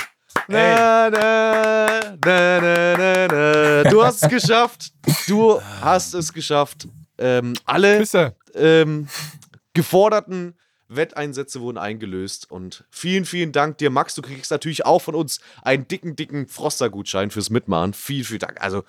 [0.48, 3.90] Na, na, na, na, na, na.
[3.90, 4.92] Du hast es geschafft.
[5.28, 6.88] Du hast es geschafft.
[7.18, 8.04] Ähm, alle
[8.56, 9.08] ähm,
[9.74, 10.56] geforderten
[10.96, 12.50] Wetteinsätze wurden eingelöst.
[12.50, 14.16] Und vielen, vielen Dank dir, Max.
[14.16, 17.94] Du kriegst natürlich auch von uns einen dicken, dicken Froster-Gutschein fürs Mitmachen.
[17.94, 18.62] Vielen, vielen Dank.
[18.62, 18.84] Also,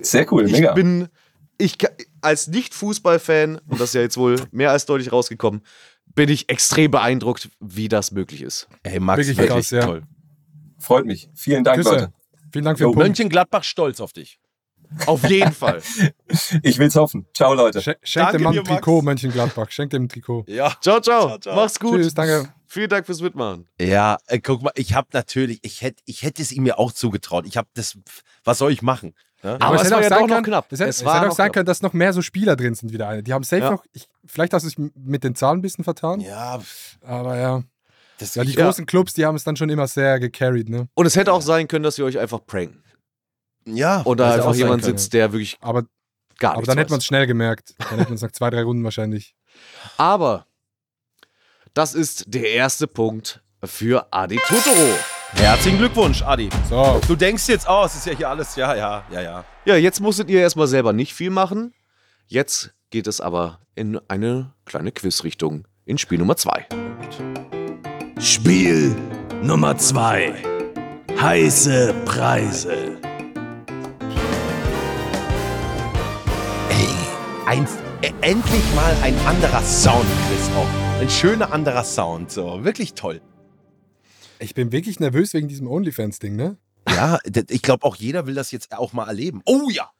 [0.00, 0.72] Sehr cool, ich mega.
[0.72, 1.08] bin,
[1.58, 1.76] ich
[2.20, 5.62] als Nicht-Fußball-Fan, und das ist ja jetzt wohl mehr als deutlich rausgekommen,
[6.14, 8.68] bin ich extrem beeindruckt, wie das möglich ist.
[8.82, 9.84] Ey, Max, Wirklich wirklich, krass, ja.
[9.84, 10.02] toll.
[10.78, 11.28] Freut mich.
[11.34, 11.90] Vielen Dank, Küsse.
[11.90, 12.12] Leute.
[12.52, 13.08] Vielen Dank für Jo, den Punkt.
[13.08, 14.38] Mönchengladbach stolz auf dich.
[15.06, 15.80] Auf jeden Fall.
[16.62, 17.26] Ich will's hoffen.
[17.34, 17.80] Ciao, Leute.
[17.80, 18.64] Schen- Schenk Danke dem Mann ein.
[18.64, 19.70] Trikot, Mönchengladbach.
[19.70, 20.44] Schenk dem ein Trikot.
[20.48, 20.74] Ja.
[20.80, 21.26] Ciao, ciao.
[21.28, 21.56] Ciao, ciao.
[21.56, 22.00] Mach's gut.
[22.00, 22.52] Tschüss, danke.
[22.66, 23.66] Vielen Dank fürs Mitmachen.
[23.80, 26.92] Ja, äh, guck mal, ich habe natürlich, ich hätte ich hätte es ihm ja auch
[26.92, 27.46] zugetraut.
[27.46, 27.96] Ich habe das,
[28.44, 29.14] was soll ich machen?
[29.42, 29.56] Ja?
[29.60, 30.72] Aber es hätte war auch ja sein doch noch können- knapp.
[30.72, 31.52] Es hätte, Es es hätte noch auch sein knapp.
[31.54, 33.22] können, dass noch mehr so Spieler drin sind wieder eine.
[33.22, 33.70] Die haben safe Ja.
[33.70, 36.60] noch, ich, vielleicht hast du dich mit den Zahlen ein bisschen vertan, Ja,
[37.02, 37.62] aber ja.
[38.18, 40.88] das Ja, die großen Clubs, die haben es dann schon immer sehr gecarried, ne?
[40.94, 42.82] Und es hätte auch sein können, dass wir euch einfach pranken.
[43.76, 44.98] Ja, Oder hätte einfach auch sein jemand können.
[44.98, 45.84] sitzt, der wirklich Aber,
[46.38, 47.74] gar aber dann hätte man es schnell gemerkt.
[47.78, 49.34] Dann hätte man es nach zwei, drei Runden wahrscheinlich.
[49.96, 50.46] Aber
[51.74, 54.96] das ist der erste Punkt für Adi Totoro.
[55.32, 56.48] Herzlichen Glückwunsch, Adi.
[56.70, 59.44] So, Du denkst jetzt, oh, es ist ja hier alles, ja, ja, ja, ja.
[59.64, 61.74] Ja, jetzt musstet ihr erstmal selber nicht viel machen.
[62.26, 66.66] Jetzt geht es aber in eine kleine Quizrichtung in Spiel Nummer 2.
[68.20, 68.96] Spiel
[69.42, 70.34] Nummer 2.
[71.20, 72.97] Heiße Preise.
[77.48, 77.66] Ein,
[78.02, 81.00] äh, endlich mal ein anderer Sound, Chris, auch.
[81.00, 83.22] Ein schöner anderer Sound, so, wirklich toll.
[84.38, 86.58] ich bin wirklich nervös wegen diesem OnlyFans-Ding, ne?
[86.86, 89.40] Ja, ich glaube auch jeder will das jetzt auch mal erleben.
[89.46, 89.90] Oh ja,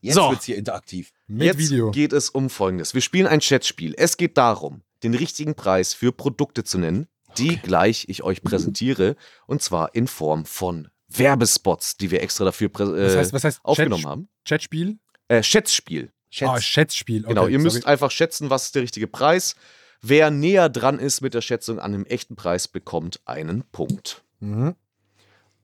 [0.00, 0.30] jetzt So.
[0.30, 1.10] wird's hier interaktiv.
[1.26, 1.90] Mit Jetzt Video.
[1.90, 2.94] geht es um Folgendes.
[2.94, 3.94] Wir spielen ein Chatspiel.
[3.98, 9.16] Es geht darum, den richtigen Preis für Produkte zu nennen, die gleich ich euch präsentiere.
[9.48, 13.60] Und zwar in Form von Werbespots, die wir extra dafür äh, Was heißt, was heißt
[13.64, 14.28] aufgenommen Chat, haben.
[14.46, 14.98] Chatspiel?
[15.26, 16.12] Äh, Schätzspiel.
[16.40, 17.24] Ah, Schätzspiel.
[17.24, 17.92] Okay, Genau, ihr müsst sorry.
[17.92, 19.54] einfach schätzen, was ist der richtige Preis.
[20.00, 24.22] Wer näher dran ist mit der Schätzung an dem echten Preis, bekommt einen Punkt.
[24.40, 24.74] Mhm.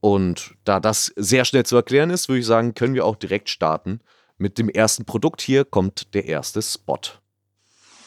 [0.00, 3.48] Und da das sehr schnell zu erklären ist, würde ich sagen, können wir auch direkt
[3.50, 4.00] starten.
[4.36, 7.00] Mit dem ersten Produkt hier kommt der erste Spot.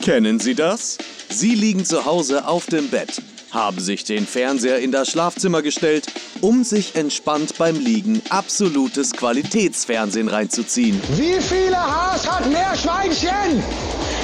[0.01, 0.97] Kennen Sie das?
[1.29, 3.21] Sie liegen zu Hause auf dem Bett,
[3.51, 6.07] haben sich den Fernseher in das Schlafzimmer gestellt,
[6.41, 11.01] um sich entspannt beim Liegen absolutes Qualitätsfernsehen reinzuziehen.
[11.15, 13.63] Wie viele Haas hat Meerschweinchen?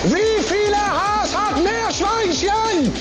[0.06, 2.92] Wie viele Haas hat Meerschweinchen?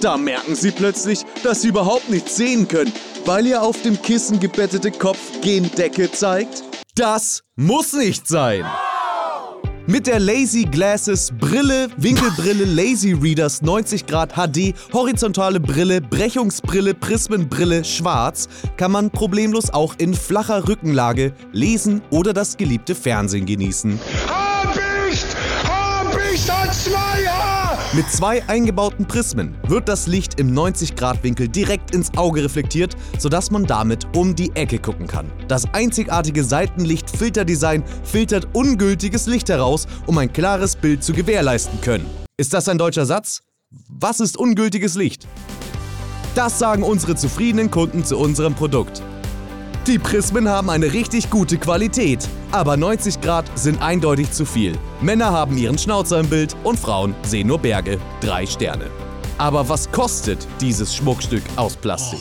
[0.00, 2.92] Da merken Sie plötzlich, dass Sie überhaupt nichts sehen können,
[3.26, 6.62] weil Ihr auf dem Kissen gebettete Kopf gen Decke zeigt.
[6.94, 8.64] Das muss nicht sein!
[9.86, 17.84] Mit der Lazy Glasses Brille, Winkelbrille, Lazy Readers 90 Grad HD, horizontale Brille, Brechungsbrille, Prismenbrille,
[17.84, 23.98] schwarz, kann man problemlos auch in flacher Rückenlage lesen oder das geliebte Fernsehen genießen.
[24.28, 24.39] Hab
[27.92, 33.66] Mit zwei eingebauten Prismen wird das Licht im 90-Grad-Winkel direkt ins Auge reflektiert, sodass man
[33.66, 35.28] damit um die Ecke gucken kann.
[35.48, 42.06] Das einzigartige Seitenlicht-Filterdesign filtert ungültiges Licht heraus, um ein klares Bild zu gewährleisten können.
[42.36, 43.40] Ist das ein deutscher Satz?
[43.88, 45.26] Was ist ungültiges Licht?
[46.36, 49.02] Das sagen unsere zufriedenen Kunden zu unserem Produkt.
[49.86, 54.76] Die Prismen haben eine richtig gute Qualität, aber 90 Grad sind eindeutig zu viel.
[55.00, 57.98] Männer haben ihren Schnauzer im Bild und Frauen sehen nur Berge.
[58.20, 58.90] Drei Sterne.
[59.38, 62.20] Aber was kostet dieses Schmuckstück aus Plastik?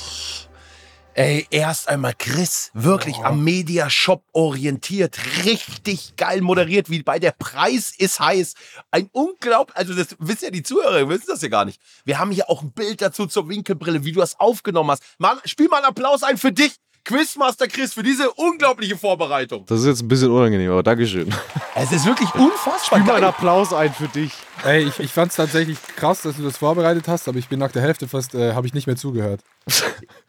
[1.15, 7.93] Ey, erst einmal Chris, wirklich am Mediashop orientiert, richtig geil moderiert, wie bei der Preis
[7.97, 8.53] ist heiß.
[8.89, 11.81] Ein unglaublich, also das wissen ja die Zuhörer, wissen das ja gar nicht.
[12.05, 15.03] Wir haben hier auch ein Bild dazu zur Winkelbrille, wie du das aufgenommen hast.
[15.17, 16.75] Mann, spiel mal einen Applaus ein für dich.
[17.09, 19.65] Quizmaster Chris für diese unglaubliche Vorbereitung.
[19.65, 21.33] Das ist jetzt ein bisschen unangenehm, aber Dankeschön.
[21.75, 23.23] Es ist wirklich unfassbar Spiel mal einen.
[23.25, 24.31] Applaus ein für dich.
[24.63, 27.57] Ey, ich, ich fand es tatsächlich krass, dass du das vorbereitet hast, aber ich bin
[27.57, 29.41] nach der Hälfte fast, äh, habe ich nicht mehr zugehört.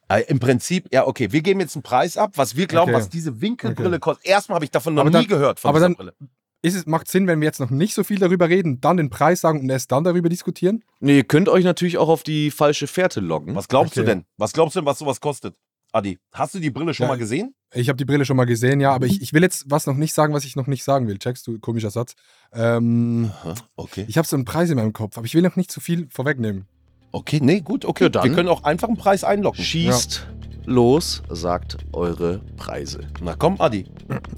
[0.09, 2.99] Äh, Im Prinzip, ja, okay, wir geben jetzt einen Preis ab, was wir glauben, Okay.
[3.01, 3.99] was diese Winkelbrille Okay.
[3.99, 4.27] kostet.
[4.27, 6.15] Erstmal habe ich davon noch Aber nie dann- gehört, von aber dieser dann- Brille.
[6.63, 9.09] Ist es, macht Sinn, wenn wir jetzt noch nicht so viel darüber reden, dann den
[9.11, 10.83] Preis sagen und erst dann darüber diskutieren?
[11.01, 13.55] Nee, ihr könnt euch natürlich auch auf die falsche Fährte loggen.
[13.55, 14.11] Was glaubst du Okay.
[14.11, 14.25] denn?
[14.39, 15.55] Was glaubst du denn, was sowas kostet?
[15.93, 17.09] Adi, hast du die Brille schon Ja.
[17.09, 17.55] mal gesehen?
[17.75, 19.95] Ich habe die Brille schon mal gesehen, ja, aber ich, ich will jetzt was noch
[19.97, 21.19] nicht sagen, was ich noch nicht sagen will.
[21.19, 22.15] Checkst du, komischer Satz.
[22.53, 23.31] Ähm,
[23.77, 24.05] Okay.
[24.09, 26.07] ich habe so einen Preis in meinem Kopf, aber ich will noch nicht zu viel
[26.11, 26.67] vorwegnehmen.
[27.13, 28.05] Okay, nee, gut, okay.
[28.05, 28.25] Ja, dann.
[28.25, 29.63] Wir können auch einfach einen Preis einloggen.
[29.63, 30.27] Schießt
[30.67, 33.01] los, sagt eure Preise.
[33.21, 33.87] Na komm, Adi.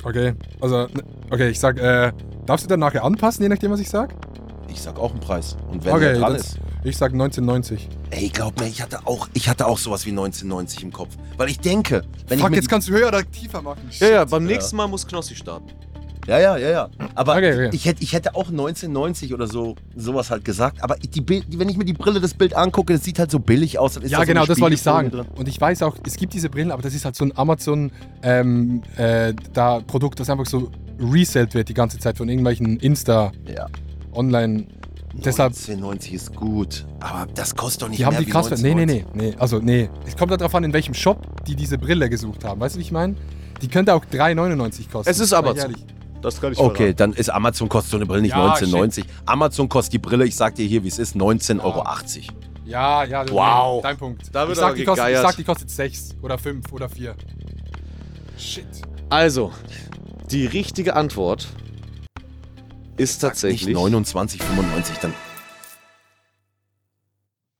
[0.02, 2.12] Okay, also, ne- okay, ich sag, äh,
[2.46, 4.14] darfst du dann nachher anpassen, je nachdem, was ich sag?
[4.68, 5.56] Ich sag auch einen Preis.
[5.70, 6.58] Und wenn Okay, der dran das- ist.
[6.84, 7.88] Ich sag 1990.
[8.10, 11.16] Ey, glaub mir, ich hatte auch, ich hatte auch sowas wie 1990 im Kopf.
[11.36, 13.80] Weil ich denke, wenn Fuck, ich mir jetzt kannst du höher oder tiefer machen.
[14.00, 14.52] Ja, ja, beim Ja.
[14.56, 15.68] nächsten Mal muss Knossi starten.
[16.26, 16.88] Ja, ja, ja, ja.
[17.16, 17.70] Aber Okay, okay.
[17.72, 20.82] Ich, hätte, ich hätte auch 1990 oder so sowas halt gesagt.
[20.82, 23.38] Aber die Bild, wenn ich mir die Brille, das Bild angucke, das sieht halt so
[23.40, 23.94] billig aus.
[23.94, 25.10] Dann ist Ja, da so genau, das wollte ich sagen.
[25.10, 25.26] drin.
[25.36, 27.90] Und ich weiß auch, es gibt diese Brillen, aber das ist halt so ein Amazon
[28.22, 30.70] ähm, äh, da Produkt, das einfach so
[31.00, 33.66] resellt wird die ganze Zeit von irgendwelchen Insta Ja.
[34.12, 34.66] Online.
[35.14, 36.86] Deshalb, 1990 ist gut.
[37.00, 38.50] Aber das kostet doch nicht die haben mehr die wie krass.
[38.62, 39.14] Nee, nee, 1990.
[39.14, 39.36] nee, nee.
[39.38, 39.90] Also, nee.
[40.06, 42.60] Es kommt darauf an, in welchem Shop die diese Brille gesucht haben.
[42.60, 43.14] Weißt du, wie ich meine?
[43.60, 45.10] Die könnte auch 3,99 kosten.
[45.10, 45.76] Es ist ehrlich.
[46.22, 49.04] Das kann ich Okay, dann ist Amazon kostet so eine Brille nicht Ja, 1990.
[49.26, 51.64] Amazon kostet die Brille, ich sag dir hier, wie es ist, 19,80 Ja.
[51.64, 51.84] Euro.
[52.64, 53.82] Ja, ja, Wow.
[53.82, 54.22] dein Punkt.
[54.32, 56.88] Da wird ich, sag, aber die kostet, ich sag, die kostet 6 oder 5 oder
[56.88, 57.14] 4.
[58.38, 58.64] Shit.
[59.10, 59.50] Also,
[60.30, 61.48] die richtige Antwort
[62.96, 65.14] ist tatsächlich 29,95, dann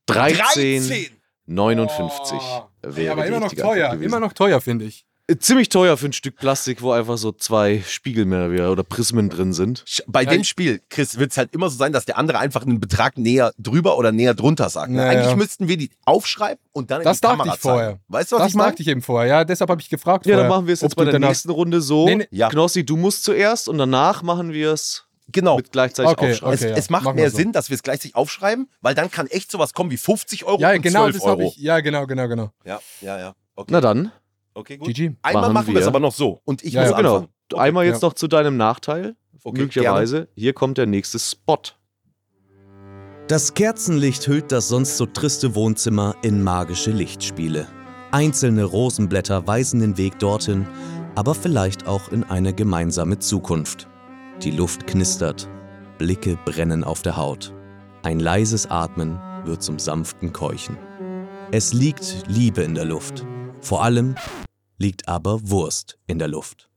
[0.09, 2.63] 13,59 Oh.
[2.83, 3.89] wäre aber die immer noch teuer.
[3.91, 4.03] Gewesen.
[4.03, 5.05] Immer noch teuer, finde ich.
[5.27, 9.29] Äh, Ziemlich teuer für ein Stück Plastik, wo einfach so zwei Spiegel mehr oder Prismen
[9.29, 9.85] drin sind.
[10.07, 12.39] Bei Ja, dem ich- Spiel, Chris, wird es halt immer so sein, dass der andere
[12.39, 14.91] einfach einen Betrag näher drüber oder näher drunter sagt.
[14.91, 15.01] Ne?
[15.01, 17.87] Ja, Eigentlich müssten wir die aufschreiben und dann in Das die dachte Kamera ich vorher.
[17.91, 17.99] zeigen.
[18.09, 18.69] Weißt du, was Das ich meine?
[18.71, 19.29] dachte ich eben vorher.
[19.29, 20.25] Ja, deshalb habe ich gefragt.
[20.25, 22.05] Ja, dann vorher, machen wir es jetzt bei der nächsten Runde so.
[22.05, 22.27] Nee, nee.
[22.31, 22.49] Ja.
[22.49, 25.55] Knossi, du musst zuerst und danach machen wir es Genau.
[25.57, 26.53] mit gleichzeitig Okay, aufschreiben.
[26.53, 26.77] es, okay, ja.
[26.77, 27.37] es macht Machen mehr so.
[27.37, 30.59] Sinn, dass wir es gleichzeitig aufschreiben, weil dann kann echt sowas kommen wie 50 Euro
[30.59, 31.51] Ja, und genau, 12 das habe Euro.
[31.55, 31.57] ich.
[31.57, 32.49] Ja, genau, genau, genau.
[32.65, 33.33] Ja, ja, ja.
[33.55, 34.11] Okay, Na dann,
[34.53, 34.87] okay gut.
[34.89, 35.11] GG.
[35.21, 36.41] Einmal Machen machen wir es aber noch so.
[36.43, 37.15] Und ich Ja, muss ja, genau.
[37.15, 37.33] anfangen.
[37.55, 38.07] Einmal jetzt ja.
[38.09, 39.15] noch zu deinem Nachteil.
[39.43, 40.27] Okay, möglicherweise.
[40.35, 41.57] Hier kommt der nächste Spot.
[43.27, 47.67] Das Kerzenlicht hüllt das sonst so triste Wohnzimmer in magische Lichtspiele.
[48.11, 50.67] Einzelne Rosenblätter weisen den Weg dorthin,
[51.15, 53.87] aber vielleicht auch in eine gemeinsame Zukunft.
[54.43, 55.47] Die Luft knistert,
[55.97, 57.53] Blicke brennen auf der Haut.
[58.03, 60.77] Ein leises Atmen wird zum sanften Keuchen.
[61.53, 63.25] Es liegt Liebe in der Luft.
[63.61, 64.15] Vor allem
[64.77, 66.69] liegt aber Wurst in der Luft.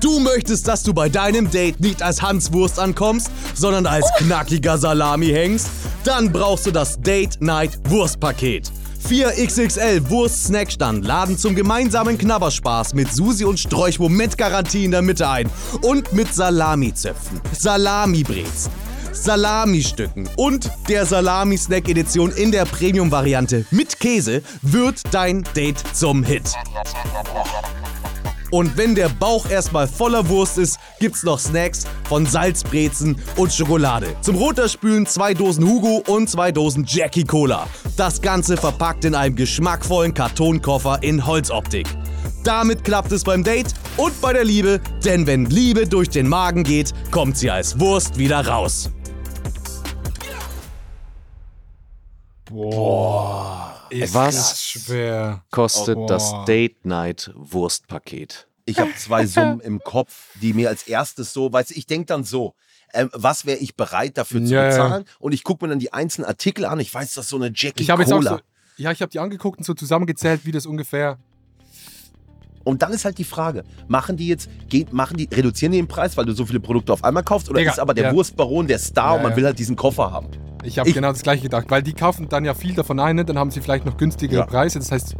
[0.00, 5.26] Du möchtest, dass du bei deinem Date nicht als Hanswurst ankommst, sondern als knackiger Salami
[5.26, 5.70] hängst?
[6.04, 8.70] Dann brauchst du das Date Night Wurstpaket.
[9.08, 15.02] 4 XXL Wurst-Snackstand laden zum gemeinsamen Knabberspaß mit Susi und Sträuchwurm mit Garantie in der
[15.02, 15.50] Mitte ein.
[15.82, 18.72] Und mit Salamizöpfen, Salamibrezen,
[19.12, 26.54] Salamistücken und der Salami-Snack-Edition in der Premium-Variante mit Käse wird dein Date zum Hit.
[28.52, 34.14] Und wenn der Bauch erstmal voller Wurst ist, gibt's noch Snacks von Salzbrezen und Schokolade.
[34.20, 37.66] Zum Runterspülen zwei Dosen Hugo und zwei Dosen Jackie Cola.
[37.96, 41.88] Das Ganze verpackt in einem geschmackvollen Kartonkoffer in Holzoptik.
[42.44, 46.62] Damit klappt es beim Date und bei der Liebe, denn wenn Liebe durch den Magen
[46.62, 48.90] geht, kommt sie als Wurst wieder raus.
[53.92, 54.34] Ist Was?
[54.34, 55.44] das schwer.
[55.50, 56.32] Kostet Oh, das.
[56.46, 58.48] Date Night Wurstpaket.
[58.64, 62.06] Ich habe zwei Summen im Kopf, die mir als erstes so, weißt du, ich denke
[62.06, 62.54] dann so,
[62.94, 64.66] ähm, was wäre ich bereit dafür zu ja.
[64.68, 65.04] bezahlen?
[65.18, 66.78] Und ich gucke mir dann die einzelnen Artikel an.
[66.80, 68.36] Ich weiß, das ist so eine Jackie Ich habe jetzt auch Cola.
[68.36, 68.40] so,
[68.76, 71.18] ja, ich habe die angeguckt und so zusammengezählt, wie das ungefähr.
[72.64, 75.88] Und dann ist halt die Frage, machen die jetzt, geht, machen die, reduzieren die den
[75.88, 77.50] Preis, weil du so viele Produkte auf einmal kaufst?
[77.50, 78.14] Oder Digga, ist aber der ja.
[78.14, 79.36] Wurstbaron der Star Ja, und man ja.
[79.36, 80.28] will halt diesen Koffer haben?
[80.64, 83.24] Ich habe genau das gleiche gedacht, weil die kaufen dann ja viel davon ein, ne?
[83.24, 84.46] dann haben sie vielleicht noch günstigere Ja.
[84.46, 84.78] Preise.
[84.78, 85.16] Das heißt,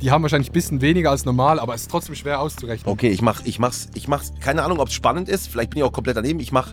[0.00, 2.90] die haben wahrscheinlich ein bisschen weniger als normal, aber es ist trotzdem schwer auszurechnen.
[2.90, 5.78] Okay, ich mach, ich mach's, ich mach's, keine Ahnung, ob es spannend ist, vielleicht bin
[5.78, 6.40] ich auch komplett daneben.
[6.40, 6.72] Ich mach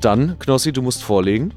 [0.00, 1.52] Dann, Knossi, du musst vorlegen.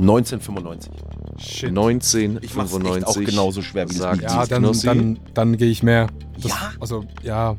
[0.00, 0.92] 1995.
[1.38, 1.70] Shit.
[1.70, 3.26] Ich mach's echt auch 1995.
[3.26, 4.22] genauso schwer wie sagt.
[4.22, 4.86] Ja, dann, Knossi.
[4.86, 6.08] dann, dann gehe ich mehr.
[6.40, 6.72] Das, Ja?
[6.80, 7.56] Also, ja.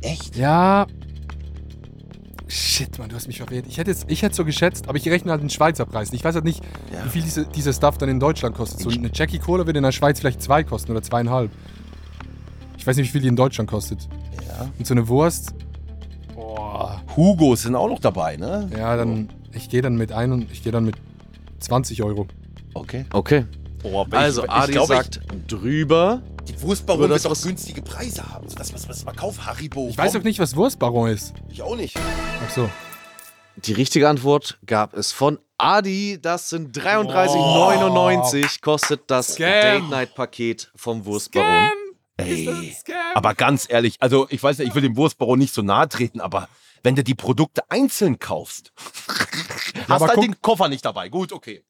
[0.00, 0.36] Echt?
[0.36, 0.86] Ja.
[2.48, 3.66] Shit, Mann, du hast mich verwirrt.
[3.68, 6.12] Ich hätte, jetzt, ich hätte so geschätzt, aber ich rechne halt den Schweizer Preis.
[6.12, 7.04] Ich weiß halt nicht, Ja.
[7.06, 8.80] wie viel diese, dieser Stuff dann in Deutschland kostet.
[8.80, 11.50] So eine Jackie Cola wird in der Schweiz vielleicht zwei kosten oder zweieinhalb.
[12.76, 14.06] Ich weiß nicht, wie viel die in Deutschland kostet.
[14.48, 14.68] Ja.
[14.78, 15.54] Und so eine Wurst.
[16.34, 17.00] Boah.
[17.16, 18.68] Hugos sind auch noch dabei, ne?
[18.76, 19.28] Ja, dann.
[19.54, 20.96] Ich gehe dann mit ein und ich gehe dann mit
[21.62, 22.26] 20 Euro.
[22.74, 23.06] Okay.
[23.12, 23.46] Okay.
[23.82, 26.22] Oh, aber Also, ich, Adi ich glaube, sagt drüber.
[26.46, 28.48] ich, die Wurstbaron wird doch günstige Preise haben.
[28.48, 29.88] So, das, was, was man kauft, Haribo.
[29.90, 30.20] Ich weiß komm.
[30.20, 31.34] auch nicht, was Wurstbaron ist.
[31.48, 31.96] Ich auch nicht.
[32.46, 32.68] Ach so.
[33.56, 36.18] Die richtige Antwort gab es von Adi.
[36.20, 39.36] Das sind 33,99 kostet das.
[39.36, 41.70] Date-Night-Paket vom Wurstbaron.
[42.16, 42.74] Ey.
[43.14, 46.20] Aber ganz ehrlich, also ich weiß ja, ich will dem Wurstbaron nicht so nahe treten,
[46.20, 46.48] aber
[46.82, 48.72] wenn du die Produkte einzeln kaufst,
[49.88, 51.08] hast halt guck- den Koffer nicht dabei.
[51.08, 51.64] Gut, okay.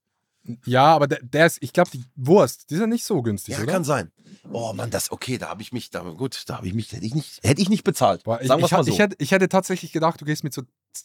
[0.64, 3.54] Ja, aber der, der ist, ich glaube, die Wurst, die ist ja nicht so günstig,
[3.54, 3.72] Ja, oder?
[3.72, 4.10] kann sein.
[4.52, 7.06] Oh Mann, das okay, da habe ich mich, da, gut, da habe ich mich, hätte
[7.06, 8.24] ich nicht, hätte ich nicht bezahlt.
[8.24, 8.90] Boah, ich, Sagen ich, mal so.
[8.90, 10.62] ich, hätte, ich hätte tatsächlich gedacht, du gehst mit so.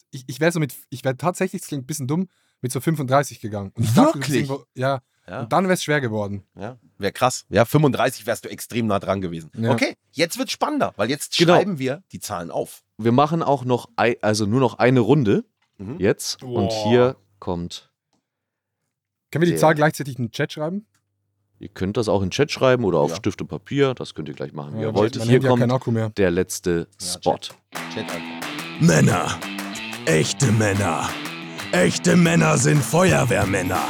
[0.09, 0.73] Ich, ich wäre so mit.
[0.89, 2.29] Ich wäre tatsächlich, das klingt ein bisschen dumm,
[2.61, 3.71] mit so 35 gegangen.
[3.75, 4.49] Und ich dachte, Wirklich?
[4.49, 5.01] irgendwo- ja.
[5.29, 5.41] Ja.
[5.41, 6.43] Und dann wäre es schwer geworden.
[6.57, 7.45] Ja, wäre krass.
[7.49, 9.51] Ja, 35 wärst du extrem nah dran gewesen.
[9.57, 9.71] Ja.
[9.71, 11.53] Okay, jetzt wird spannender, weil jetzt Genau.
[11.55, 12.81] schreiben wir die Zahlen auf.
[12.97, 15.43] Wir machen auch noch, ei- also nur noch eine Runde
[15.77, 15.99] Mhm.
[15.99, 16.41] jetzt.
[16.43, 16.89] Und Boah.
[16.89, 17.89] hier kommt,
[19.31, 20.85] Können wir die Zahl gleichzeitig in den Chat schreiben?
[21.59, 23.15] ihr könnt das auch in den Chat schreiben oder auf Ja.
[23.17, 23.93] Stift und Papier.
[23.95, 25.21] Das könnt ihr gleich machen, wie Ja, ihr wollt.
[25.23, 26.09] Hier kommt Akku mehr.
[26.11, 27.37] der letzte Spot.
[27.37, 27.55] Chat
[27.97, 28.19] einfach.
[28.79, 29.39] Männer.
[30.05, 31.09] Echte Männer.
[31.71, 33.83] Echte Männer sind Feuerwehrmänner.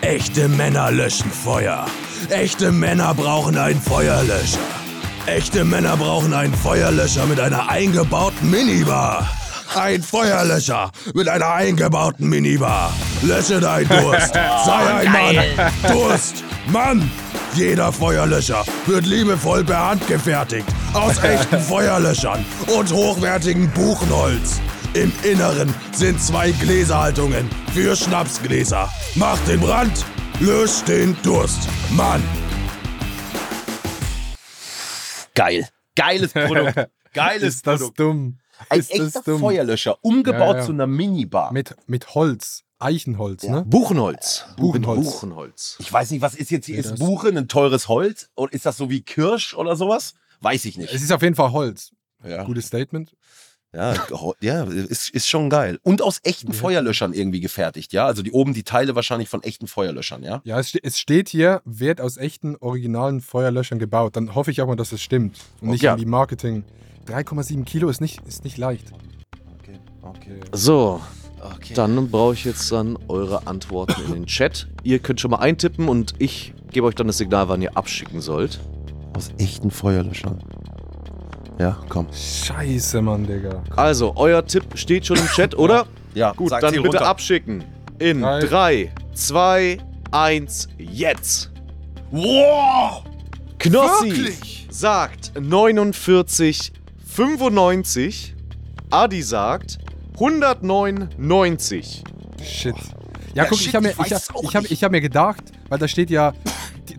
[0.00, 1.86] Echte Männer löschen Feuer.
[2.30, 4.60] Echte Männer brauchen einen Feuerlöscher.
[5.26, 9.28] Echte Männer brauchen einen Feuerlöscher mit einer eingebauten Minibar.
[9.74, 12.92] Ein Feuerlöscher mit einer eingebauten Minibar.
[13.22, 14.32] Lösche deinen Durst.
[14.34, 15.72] Sei ein Mann.
[15.88, 16.44] Durst.
[16.66, 17.10] Mann.
[17.54, 20.66] Jeder Feuerlöscher wird liebevoll per Hand gefertigt.
[20.94, 22.44] Aus echten Feuerlöschern
[22.76, 24.60] und hochwertigem Buchenholz.
[24.94, 28.90] Im Inneren sind zwei Gläserhaltungen für Schnapsgläser.
[29.14, 30.04] Mach den Brand,
[30.40, 31.68] lösch den Durst.
[31.90, 32.22] Mann.
[35.34, 35.66] Geil.
[35.96, 36.88] Geiles Produkt.
[37.14, 38.00] Geiles Ist das Produkt.
[38.00, 38.38] dumm?
[38.68, 39.22] Ein ist echter?
[39.38, 40.66] Feuerlöscher, umgebaut Ja, ja.
[40.66, 41.52] zu einer Minibar.
[41.52, 42.62] Mit, mit Holz.
[42.78, 43.64] Eichenholz, ne?
[43.64, 44.44] Buchenholz.
[44.56, 45.04] Buchenholz.
[45.12, 45.76] Buchenholz.
[45.78, 46.74] Ich weiß nicht, was ist jetzt hier?
[46.74, 48.28] Ja, Ist das- Buche ein teures Holz?
[48.34, 50.14] Oder ist das so wie Kirsch oder sowas?
[50.40, 50.92] Weiß ich nicht.
[50.92, 51.92] Es ist auf jeden Fall Holz.
[52.24, 53.14] Ja, Gutes Statement.
[53.72, 53.94] ja,
[54.40, 55.78] ja ist, ist schon geil.
[55.84, 56.58] Und aus echten Ja.
[56.58, 58.04] Feuerlöschern irgendwie gefertigt, ja?
[58.06, 60.40] Also die oben die Teile wahrscheinlich von echten Feuerlöschern, ja?
[60.44, 64.16] Ja, es, es steht hier, wird aus echten, originalen Feuerlöschern gebaut.
[64.16, 65.38] Dann hoffe ich auch mal, dass es stimmt.
[65.60, 65.92] Und nicht Ja.
[65.92, 66.64] irgendwie Marketing.
[67.08, 68.92] 3,7 Kilo ist nicht, ist nicht leicht.
[69.58, 71.00] Okay, okay, So,
[71.40, 71.74] okay.
[71.74, 74.68] dann brauche ich jetzt dann eure Antworten in den Chat.
[74.82, 78.20] Ihr könnt schon mal eintippen und ich gebe euch dann das Signal, wann ihr abschicken
[78.20, 78.60] sollt.
[79.16, 80.42] Aus echten Feuerlöschern.
[81.58, 82.06] Ja, komm.
[82.12, 83.62] Scheiße, Mann, Digga.
[83.76, 85.86] Also, euer Tipp steht schon im Chat, oder?
[86.14, 87.06] Ja, Gut, dann bitte runter.
[87.06, 87.64] abschicken.
[87.98, 88.40] In Drei.
[88.40, 89.78] 3, 2,
[90.10, 91.50] 1, jetzt.
[92.10, 93.02] Wow!
[93.58, 94.68] Knossi Wirklich?
[94.70, 96.72] sagt 49,
[97.14, 98.34] 95.
[98.90, 99.78] Adi sagt
[100.18, 102.02] 109,90.
[102.42, 102.74] Shit.
[103.34, 105.42] Ja, Ja, guck, shit, ich habe mir, ich hab, ich hab, ich hab mir gedacht,
[105.68, 106.32] weil da steht ja,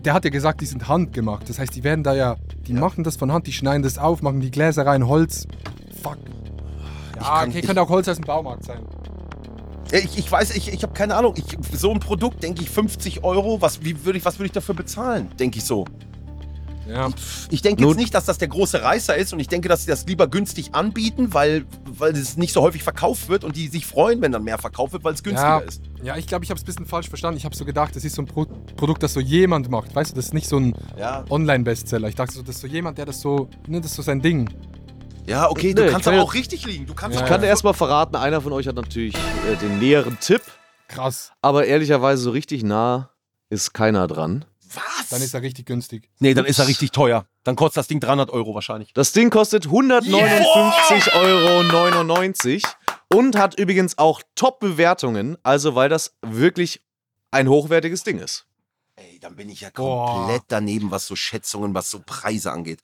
[0.04, 1.48] der hat ja gesagt, die sind handgemacht.
[1.48, 4.22] Das heißt, die werden da ja, die machen das von Hand, die schneiden das auf,
[4.22, 5.46] machen die Gläser rein, Holz.
[6.02, 6.18] Fuck.
[7.16, 8.80] Ja, kann- okay, ich- könnte auch Holz aus dem Baumarkt sein.
[9.92, 11.34] Ja, Ich, ich weiß, ich, ich habe keine Ahnung.
[11.36, 11.44] Ich,
[11.78, 13.60] so ein Produkt, denke ich, 50 Euro.
[13.60, 15.28] Was, wie würd ich, was würde ich dafür bezahlen?
[15.38, 15.84] Denke ich so.
[16.88, 17.08] Ja.
[17.50, 19.90] Ich denke jetzt nicht, dass das der große Reißer ist und ich denke, dass sie
[19.90, 23.86] das lieber günstig anbieten, weil, weil es nicht so häufig verkauft wird und die sich
[23.86, 25.82] freuen, wenn dann mehr verkauft wird, weil es günstiger Ja, ist.
[26.02, 27.38] ja, ich glaube, ich habe es ein bisschen falsch verstanden.
[27.38, 29.94] Ich habe so gedacht, das ist so ein Pro Produkt, das so jemand macht.
[29.94, 32.08] Weißt du, das ist nicht so ein Ja, Online-Bestseller.
[32.08, 34.20] Ich dachte so, das ist so jemand, der das so, ne, das ist so sein
[34.20, 34.50] Ding.
[35.26, 36.84] ja okay, Nee, du ich kannst kann aber auch richtig liegen.
[36.86, 39.78] Du kannst Ja, Ich kann dir erstmal verraten, einer von euch hat natürlich äh, den
[39.78, 40.42] näheren Tipp,
[40.88, 41.32] Krass.
[41.40, 43.08] aber ehrlicherweise so richtig nah
[43.48, 44.44] ist keiner dran.
[44.74, 45.08] Was?
[45.10, 46.08] Dann ist er richtig günstig.
[46.18, 47.26] nee, dann ist er richtig teuer.
[47.44, 48.92] Dann kostet das Ding 300 Euro wahrscheinlich.
[48.94, 51.60] Das Ding kostet 159,99 Euro
[53.08, 56.82] und hat übrigens auch Top-Bewertungen, also weil das wirklich
[57.30, 58.46] ein hochwertiges Ding ist.
[58.96, 60.06] Ey, dann bin ich ja Boah.
[60.06, 62.80] komplett daneben, was so Schätzungen, was so Preise angeht.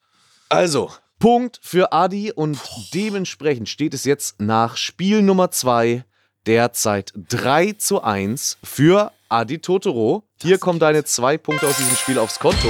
[0.48, 2.58] Also, Punkt für Adi und
[2.92, 6.04] dementsprechend steht es jetzt nach Spiel Nummer 2
[6.46, 10.24] derzeit 3 zu 1 für Adi Totoro.
[10.42, 12.68] Hier kommen deine zwei Punkte aus diesem Spiel aufs Konto.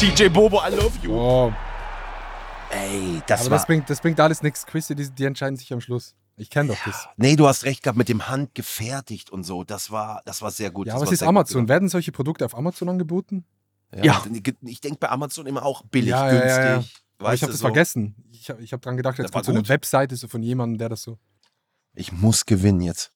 [0.00, 1.12] DJ Bobo, I love you.
[1.14, 1.52] Oh,
[2.70, 3.58] Ey, das aber war...
[3.58, 4.66] das bringt, das bringt alles nichts.
[4.66, 6.16] Quizze, die, die entscheiden sich am Schluss.
[6.36, 7.06] Ich kenne doch das.
[7.16, 9.62] nee, du hast recht gehabt, mit dem Hand gefertigt und so.
[9.62, 10.88] Das war, das war sehr gut.
[10.88, 11.68] Ja, das was war ist Amazon?
[11.68, 13.44] Werden solche Produkte auf Amazon angeboten?
[13.94, 14.24] Ja.
[14.62, 16.64] Ich denke bei Amazon immer auch billig, Ja, ja, günstig.
[16.64, 16.84] ja, ja.
[17.18, 17.66] Aber ich habe das so.
[17.68, 18.16] vergessen.
[18.32, 19.68] Ich habe ich hab dran gedacht, jetzt war kommt so eine.
[19.68, 21.20] Webseite so von jemandem, der das so.
[21.94, 23.12] Ich muss gewinnen jetzt.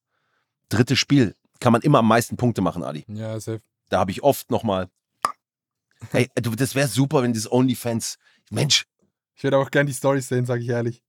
[0.69, 1.35] Drittes Spiel.
[1.61, 3.05] Kann man immer am meisten Punkte machen, Ali.
[3.09, 3.61] Ja, safe.
[3.89, 4.89] Da habe ich oft nochmal.
[6.13, 8.19] Ey, du, das wäre super, wenn das OnlyFans.
[8.51, 8.85] Mensch,
[9.35, 11.03] Ich würde auch gerne die Storys sehen, sage ich ehrlich.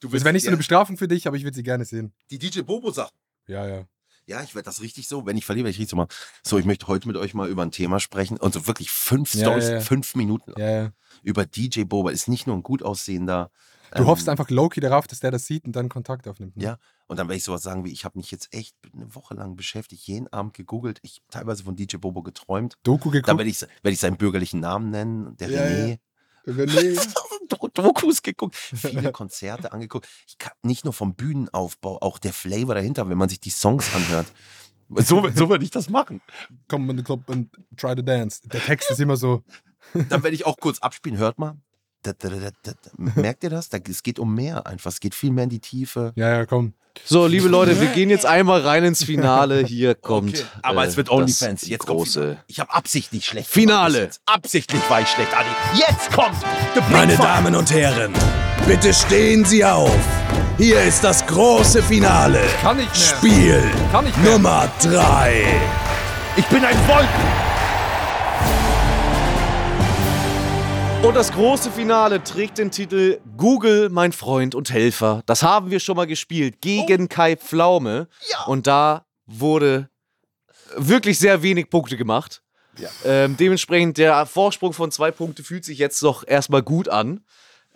[0.00, 2.12] du Das wäre nicht so eine Bestrafung für dich, aber ich würde sie gerne sehen.
[2.30, 3.16] Die DJ Bobo Sachen.
[3.46, 3.84] Ja, ja.
[4.28, 6.08] Ja, ich werde das richtig so, wenn ich verliere, werde ich richtig so machen.
[6.42, 9.32] So, ich möchte heute mit euch mal über ein Thema sprechen und so wirklich fünf
[9.34, 9.80] Ja, Stories, ja, ja.
[9.80, 10.60] fünf Minuten lang.
[10.60, 10.92] ja, ja.
[11.22, 12.10] über DJ Boba.
[12.10, 13.52] Ist nicht nur ein gut aussehender.
[13.94, 16.56] Du ähm, hoffst einfach Loki darauf, dass der das sieht und dann Kontakt aufnimmt.
[16.56, 16.62] ne?
[16.64, 19.34] Ja, und dann werde ich sowas sagen wie, ich habe mich jetzt echt eine Woche
[19.34, 22.74] lang beschäftigt, jeden Abend gegoogelt, ich teilweise von DJ Bobo geträumt.
[22.82, 23.38] Doku Dann geguckt.
[23.38, 25.98] werde ich, werd ich seinen bürgerlichen Namen nennen, der Ja, René.
[26.46, 27.14] René.
[27.48, 30.08] Do- Dokus geguckt, viele Konzerte angeguckt.
[30.26, 33.94] Ich kann nicht nur vom Bühnenaufbau, auch der Flavor dahinter, wenn man sich die Songs
[33.94, 34.26] anhört.
[34.88, 36.20] So, so würde ich das machen.
[36.68, 38.40] Komm in den Club und try to dance.
[38.48, 39.42] Der Text ist immer so.
[39.94, 41.18] Dann werde ich auch kurz abspielen.
[41.18, 41.56] Hört mal.
[42.06, 43.20] Da, da, da, da, da.
[43.20, 43.68] Merkt ihr das?
[43.68, 44.92] Da, es geht um mehr einfach.
[44.92, 46.12] Es geht viel mehr in die Tiefe.
[46.14, 46.72] Ja, ja, komm.
[47.04, 49.64] So, liebe Leute, wir gehen jetzt einmal rein ins Finale.
[49.66, 50.46] Hier kommt.
[50.62, 51.66] Aber äh, es wird das OnlyFans.
[51.66, 52.20] Jetzt kommt große.
[52.20, 52.38] Finale.
[52.46, 54.10] Ich habe absichtlich schlecht Finale.
[54.24, 55.48] Absichtlich war ich schlecht, Adi.
[55.80, 56.36] Jetzt kommt
[56.90, 57.16] Meine.
[57.16, 58.12] Damen und Herren,
[58.66, 59.90] bitte stehen Sie auf.
[60.58, 62.40] Hier ist das große Finale.
[62.62, 62.94] Kann ich mehr.
[62.94, 64.32] Spiel Kann ich mehr.
[64.32, 65.44] Nummer 3.
[66.36, 67.55] Ich bin ein Wolken.
[71.06, 75.22] Und das große Finale trägt den Titel Google, mein Freund und Helfer.
[75.26, 78.08] Das haben wir schon mal gespielt gegen Kai Pflaume.
[78.46, 79.88] Und da wurde
[80.76, 82.42] wirklich sehr wenig Punkte gemacht.
[83.04, 87.20] Ähm, dementsprechend der Vorsprung von zwei Punkten fühlt sich jetzt doch erstmal gut an.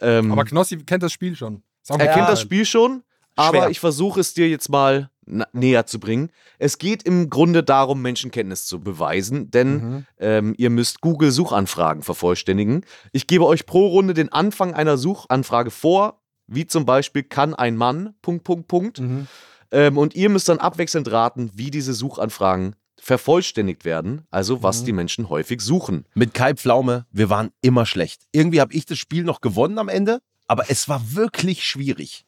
[0.01, 1.63] Ähm, Aber Knossi kennt das Spiel schon.
[1.89, 3.05] Er kennt das Spiel schon,
[3.37, 3.71] aber Schwer.
[3.71, 5.09] ich versuche es dir jetzt mal
[5.53, 6.31] näher zu bringen.
[6.59, 10.07] Es geht im Grunde darum, Menschenkenntnis zu beweisen, denn Mhm.
[10.19, 12.85] ähm, ihr müsst Google-Suchanfragen vervollständigen.
[13.13, 17.77] Ich gebe euch pro Runde den Anfang einer Suchanfrage vor, wie zum Beispiel kann ein
[17.77, 18.99] Mann, Punkt, Punkt, Punkt.
[19.01, 19.27] Mhm.
[19.71, 24.63] Ähm, und ihr müsst dann abwechselnd raten, wie diese Suchanfragen vervollständigt werden, also Mhm.
[24.63, 26.05] was die Menschen häufig suchen.
[26.15, 28.23] Mit Kai Pflaume, wir waren immer schlecht.
[28.33, 32.25] Irgendwie habe ich das Spiel noch gewonnen am Ende, aber es war wirklich schwierig.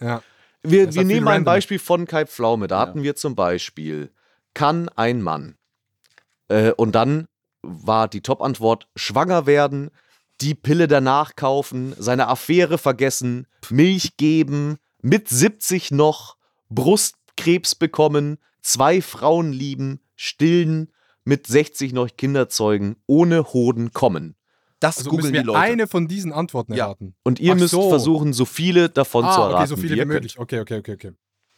[0.00, 0.22] Ja.
[0.62, 1.44] Wir, wir nehmen ein.
[1.44, 2.66] Beispiel von Kai Pflaume.
[2.66, 4.10] Da hatten wir zum Beispiel,
[4.54, 5.56] kann ein Mann.
[6.48, 7.28] Äh, und dann
[7.62, 9.90] war die Top-Antwort, schwanger werden,
[10.40, 16.36] die Pille danach kaufen, seine Affäre vergessen, Milch geben, mit 70 noch,
[16.70, 20.92] Brustkrebs bekommen, zwei Frauen lieben, stillen,
[21.24, 24.34] mit 60 noch Kinder zeugen, ohne Hoden kommen.
[24.80, 25.58] Das Also googeln die Leute.
[25.58, 26.84] eine von diesen Antworten Ja.
[26.86, 27.14] erraten.
[27.24, 27.88] Und ihr Ach müsst so.
[27.88, 29.54] versuchen, so viele davon zu Ah, erraten.
[29.56, 30.08] okay, so viele ihr wie könnt.
[30.12, 30.38] möglich.
[30.38, 31.12] Okay, okay, okay, okay.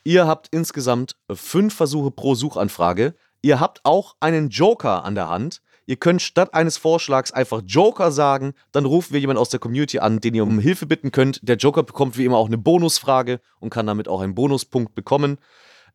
[0.04, 3.14] Ihr habt insgesamt fünf Versuche pro Suchanfrage.
[3.42, 5.60] Ihr habt auch einen Joker an der Hand.
[5.86, 8.54] Ihr könnt statt eines Vorschlags einfach Joker sagen.
[8.72, 11.40] Dann rufen wir jemanden aus der Community an, den ihr um Hilfe bitten könnt.
[11.42, 15.38] Der Joker bekommt wie immer auch eine Bonusfrage und kann damit auch einen Bonuspunkt bekommen.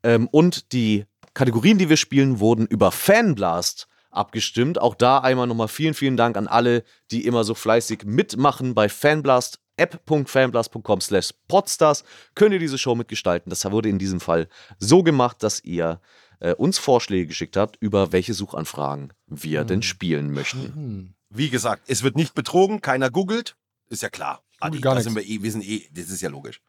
[0.04, 4.80] Ähm, und die Kategorien, die wir spielen, wurden über Fanblast abgestimmt.
[4.80, 8.90] Auch da einmal nochmal vielen, vielen Dank an alle, die immer so fleißig mitmachen bei
[8.90, 9.60] Fanblast.
[9.78, 13.50] app.fanblast.com slash podstars könnt ihr diese Show mitgestalten.
[13.50, 14.48] Das wurde in diesem Fall
[14.80, 16.00] so gemacht, dass ihr
[16.40, 20.74] äh, uns Vorschläge geschickt habt, über welche Suchanfragen wir denn spielen möchten.
[20.74, 21.14] Hm.
[21.30, 23.58] Wie gesagt, es wird nicht betrogen, keiner googelt.
[23.90, 24.42] Ist ja klar.
[24.60, 26.62] Adi, gar da sind wir eh, wir sind eh, das ist ja logisch.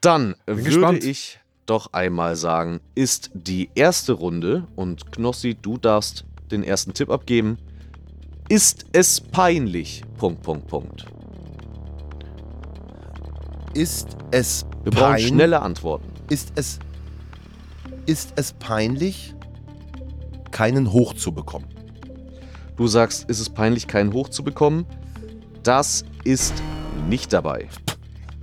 [0.00, 1.04] Dann würde gespannt.
[1.04, 7.10] ich doch einmal sagen, ist die erste Runde und Knossi, du darfst den ersten Tipp
[7.10, 7.58] abgeben.
[8.48, 10.02] Ist es peinlich?
[10.18, 11.06] Punkt, Punkt, Punkt.
[13.74, 16.08] Ist es Wir brauchen schnelle Antworten.
[16.28, 16.78] Ist es
[18.06, 19.34] ist es peinlich,
[20.52, 21.66] keinen hoch zu bekommen?
[22.76, 24.86] Du sagst, ist es peinlich, keinen hoch zu bekommen?
[25.62, 26.54] Das ist
[27.08, 27.68] nicht dabei.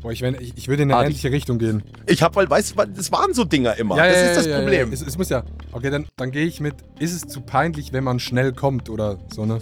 [0.04, 1.08] Boah, ich, wenn, ich, ich würde in eine Adi.
[1.08, 1.82] ähnliche Richtung gehen.
[2.08, 3.96] Ich hab, weil, weißt du, das waren so Dinger immer.
[3.96, 4.92] das ist das Problem.
[4.92, 5.44] Es, es muss ja.
[5.72, 6.76] Okay, dann, dann gehe ich mit.
[7.00, 9.60] Ist es zu peinlich, wenn man schnell kommt oder so, ne?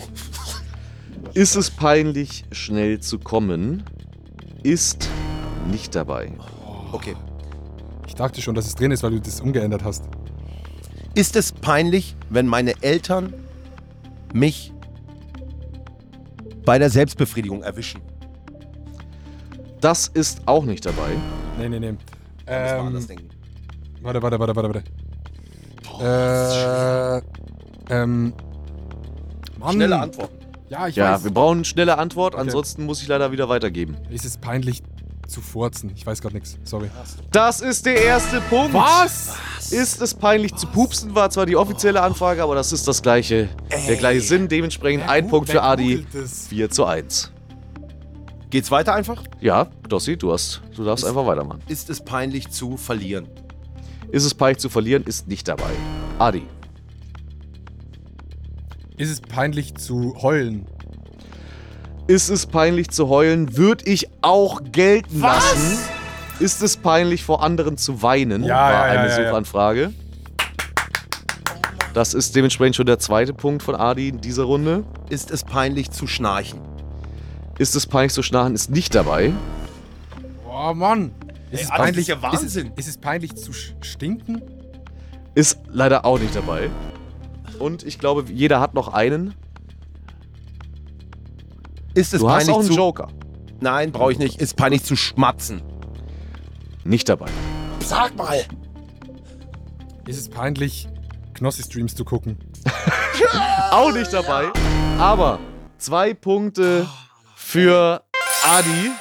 [1.35, 3.83] Ist es peinlich, schnell zu kommen?
[4.63, 5.09] Ist
[5.69, 6.31] nicht dabei.
[6.91, 7.15] Okay.
[8.07, 10.05] Ich dachte schon, dass es drin ist, weil du das umgeändert hast.
[11.13, 13.33] Ist es peinlich, wenn meine Eltern
[14.33, 14.73] mich
[16.65, 18.01] bei der Selbstbefriedigung erwischen?
[19.82, 21.09] Das ist auch nicht dabei.
[21.57, 21.93] Nee, nee, nee.
[22.47, 23.29] Ähm, anders denken.
[24.01, 24.84] warte, warte, warte, warte,
[25.99, 27.21] warte.
[27.89, 28.34] Äh, ähm.
[29.59, 29.73] Mann.
[29.73, 30.36] Schnelle Antworten.
[30.69, 31.23] Ja, ich Ja, weiß.
[31.25, 32.41] wir brauchen eine schnelle Antwort, Okay.
[32.41, 33.97] ansonsten muss ich leider wieder weitergeben.
[34.09, 34.82] Ist es peinlich
[35.27, 35.91] zu furzen?
[35.95, 36.57] Ich weiß gerade nichts.
[36.63, 36.89] Sorry.
[37.32, 38.73] Das ist der erste Punkt.
[38.73, 39.36] Was?
[39.71, 41.13] Ist es peinlich zu pupsen?
[41.13, 43.49] War zwar die offizielle Anfrage, aber das ist das gleiche,
[43.88, 44.47] der gleiche Sinn.
[44.47, 46.05] Dementsprechend ein Punkt für Adi.
[46.49, 47.32] 4 zu 1.
[48.51, 49.23] Geht's weiter einfach?
[49.39, 51.61] Ja, Dossi, du hast, du darfst Ist- einfach weitermachen.
[51.69, 53.27] Ist es peinlich zu verlieren?
[54.11, 55.03] Ist es peinlich zu verlieren?
[55.05, 55.71] Ist nicht dabei.
[56.19, 56.43] Adi.
[58.97, 60.67] Ist es peinlich zu heulen?
[62.07, 63.55] Ist es peinlich zu heulen?
[63.55, 65.79] Würde ich auch gelten lassen.
[66.39, 68.43] Ist es peinlich vor anderen zu weinen?
[68.43, 69.27] Ja, war ja, ja, eine ja, ja.
[69.27, 69.93] Suchanfrage.
[71.93, 74.83] Das ist dementsprechend schon der zweite Punkt von Adi in dieser Runde.
[75.09, 76.59] Ist es peinlich zu schnarchen?
[77.62, 78.55] Ist es peinlich zu schnarchen?
[78.55, 79.32] Ist nicht dabei.
[80.49, 81.12] Oh Mann.
[81.51, 82.47] Ist Ey, es peinlich, ist Wahnsinn.
[82.47, 84.41] Ist es, ist es peinlich zu stinken?
[85.36, 86.72] Ist leider auch nicht dabei.
[87.59, 89.36] Und ich glaube, jeder hat noch einen.
[91.93, 92.74] Ist es Du hast peinlich auch einen zu.
[92.74, 93.09] Joker.
[93.59, 94.41] Nein, brauche ich nicht.
[94.41, 95.62] Ist peinlich zu schmatzen?
[96.84, 97.30] Nicht dabei.
[97.86, 98.43] Sag mal.
[100.07, 100.89] Ist es peinlich,
[101.36, 102.39] Knossi-Streams zu gucken?
[103.70, 104.45] Auch nicht dabei.
[104.97, 105.38] Aber
[105.78, 106.88] zwei Punkte
[107.51, 108.01] für
[108.45, 108.91] Adi.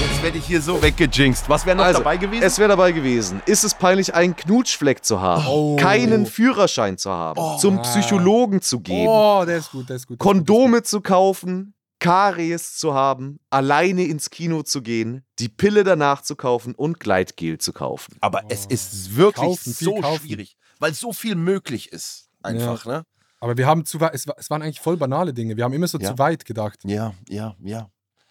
[0.00, 1.48] Jetzt werde ich hier so weggejinxt.
[1.48, 2.42] Was wäre noch Also, dabei gewesen?
[2.42, 3.40] Es wäre dabei gewesen.
[3.46, 5.46] Ist es peinlich, einen Knutschfleck zu haben?
[5.46, 5.76] Oh.
[5.76, 7.40] Keinen Führerschein zu haben?
[7.60, 9.06] zum Psychologen zu gehen?
[9.08, 10.18] Oh, der ist gut, der ist gut.
[10.18, 11.74] Kondome zu kaufen?
[12.00, 13.38] Karies zu haben?
[13.50, 15.24] Alleine ins Kino zu gehen?
[15.38, 18.16] Die Pille danach zu kaufen und Gleitgel zu kaufen?
[18.20, 20.26] Aber es ist wirklich Kaufen, so kaufen.
[20.26, 22.30] schwierig, weil so viel möglich ist.
[22.42, 23.04] Einfach, ne?
[23.44, 25.56] Aber wir haben zu weit, es, es waren eigentlich voll banale Dinge.
[25.56, 26.12] Wir haben immer so Ja.
[26.12, 26.78] zu weit gedacht.
[26.84, 27.90] Ja, ja, ja.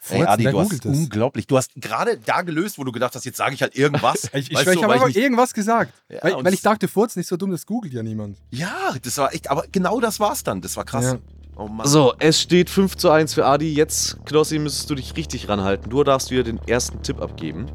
[0.10, 0.98] Ey, Adi, du hast das?
[0.98, 1.46] unglaublich.
[1.48, 4.24] Du hast gerade da gelöst, wo du gedacht hast, jetzt sage ich halt irgendwas.
[4.34, 5.94] Ich, ich, ich habe einfach nicht- irgendwas gesagt.
[6.10, 8.38] Ja, weil, weil ich dachte, Furzen ist so dumm, das googelt ja niemand.
[8.50, 10.60] Ja, das war echt, aber genau das war's dann.
[10.62, 11.06] Das war krass.
[11.06, 11.20] Ja.
[11.56, 11.88] Oh Mann.
[11.88, 13.72] So, es steht 5 zu 1 für Adi.
[13.74, 15.90] Jetzt, Knossi, müsstest du dich richtig ranhalten.
[15.92, 17.68] Du darfst wieder den ersten Tipp abgeben.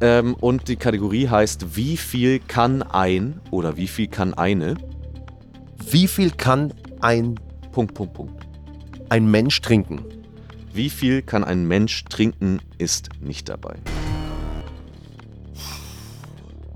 [0.00, 4.74] Ähm, und die Kategorie heißt, wie viel kann ein oder wie viel kann eine
[5.90, 7.38] Wie viel kann ein,
[7.72, 8.46] Punkt, Punkt, Punkt.
[9.08, 10.04] ein Mensch trinken?
[10.72, 13.76] Wie viel kann ein Mensch trinken, ist nicht dabei.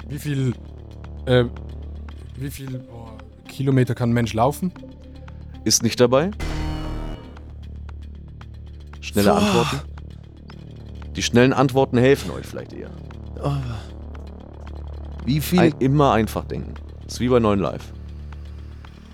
[0.09, 0.54] Wie viel,
[1.26, 1.44] äh,
[2.36, 3.16] wie viel boah,
[3.48, 4.72] Kilometer kann ein Mensch laufen?
[5.64, 6.30] Ist nicht dabei.
[9.00, 9.80] Schnelle Antworten.
[11.16, 12.90] Die schnellen Antworten helfen euch vielleicht eher.
[15.24, 16.74] Wie viel, Ein, immer einfach denken.
[17.06, 17.92] ist wie bei 9 Live.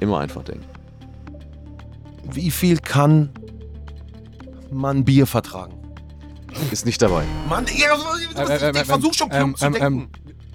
[0.01, 0.65] Immer einfach denken.
[2.33, 3.31] wie viel kann
[4.71, 5.75] man Bier vertragen?
[6.71, 7.25] Ist nicht dabei.
[7.49, 10.09] Mann, ich, Äh, äh, äh, ich versuch schon klug ähm, zu ähm, denken.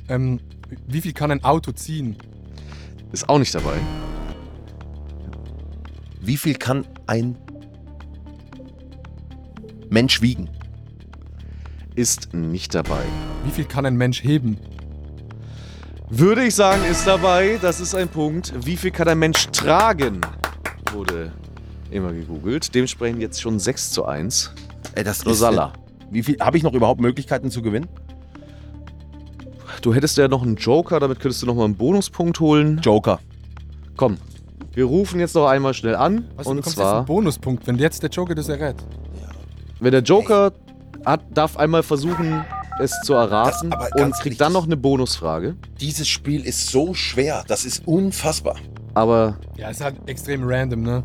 [0.08, 0.40] Ähm,
[0.88, 2.18] wie viel kann ein Auto ziehen?
[3.12, 3.78] Ist auch nicht dabei.
[6.22, 7.38] Wie viel kann ein
[9.90, 10.50] Mensch wiegen?
[11.96, 13.04] Ist nicht dabei.
[13.46, 14.58] Wie viel kann ein Mensch heben?
[16.12, 17.60] Würde ich sagen, ist dabei.
[17.62, 18.52] Das ist ein Punkt.
[18.66, 20.22] Wie viel kann ein Mensch tragen?
[20.92, 21.32] Wurde
[21.92, 22.74] immer gegoogelt.
[22.74, 24.52] Dementsprechend jetzt schon 6 zu 1.
[24.96, 25.66] Ey, das Rosalla.
[25.66, 27.88] Ist, wie viel habe ich noch überhaupt Möglichkeiten zu gewinnen?
[29.84, 32.82] Du hättest ja noch einen Joker, damit könntest du noch mal einen Bonuspunkt holen.
[32.84, 33.20] Joker.
[33.96, 34.18] Komm,
[34.74, 36.28] wir rufen jetzt noch einmal schnell an.
[36.36, 38.78] Was, du und jetzt zwar, einen Bonuspunkt, wenn jetzt der Joker das errät.
[39.80, 40.54] wenn der Joker
[41.06, 42.44] hat, darf einmal versuchen,
[42.80, 45.56] es zu erraten Das- und kriegt dann noch eine Bonusfrage.
[45.80, 47.44] Dieses Spiel ist so schwer.
[47.48, 48.56] Das ist unfassbar.
[48.94, 51.04] Aber Ja, ist halt extrem random, ne?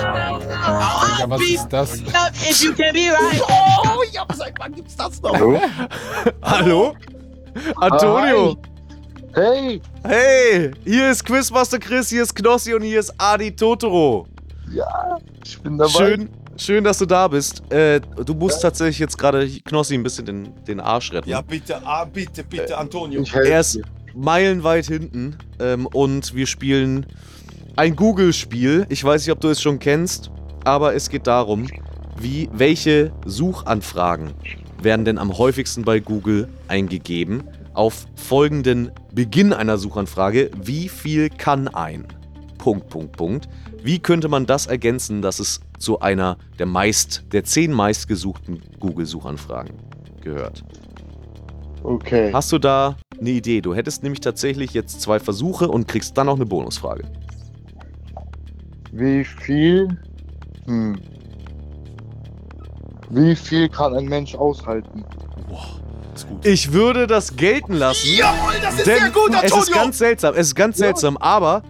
[0.00, 1.98] Ja, was ist das?
[2.00, 3.42] If you can be right.
[3.48, 5.34] Oh, ja, seit wann gibt's das noch?
[6.42, 6.94] Hallo?
[7.76, 8.56] Antonio!
[9.34, 14.26] Hey, Hey, hier ist Quizmaster Chris, hier ist Knossi und hier ist Adi Totoro.
[14.72, 15.90] ja, ich bin dabei.
[15.90, 16.28] Schön,
[16.60, 17.62] schön, dass du da bist.
[17.72, 21.28] Äh, du musst tatsächlich jetzt gerade Knossi ein bisschen den, den Arsch retten.
[21.28, 23.22] Ja, bitte, ah, bitte, bitte, Antonio.
[23.22, 23.84] Ich helfe Er ist dir.
[24.14, 27.06] meilenweit hinten ähm, und wir spielen
[27.76, 28.86] ein Google-Spiel.
[28.88, 30.30] Ich weiß nicht, ob du es schon kennst,
[30.64, 31.66] aber es geht darum,
[32.18, 34.32] wie welche Suchanfragen
[34.82, 37.44] werden denn am häufigsten bei Google eingegeben?
[37.72, 42.06] Auf folgenden Beginn einer Suchanfrage, wie viel kann ein?
[42.58, 43.48] Punkt, Punkt, Punkt.
[43.82, 49.74] Wie könnte man das ergänzen, dass es zu einer der meist, der zehn meistgesuchten Google-Suchanfragen
[50.22, 50.62] gehört?
[51.82, 52.30] Okay.
[52.32, 53.60] Hast du da eine Idee?
[53.62, 57.04] Du hättest nämlich tatsächlich jetzt zwei Versuche und kriegst dann noch eine Bonusfrage.
[58.92, 59.88] Wie viel.
[60.66, 60.98] Hm.
[63.08, 65.04] Wie viel kann ein Mensch aushalten?
[66.14, 66.46] Ist gut.
[66.46, 68.08] Ich würde das gelten lassen.
[68.14, 69.74] Jawohl, das ist denn sehr gut, Es ist Antonio!
[69.74, 71.62] ganz seltsam, es ist ganz seltsam, aber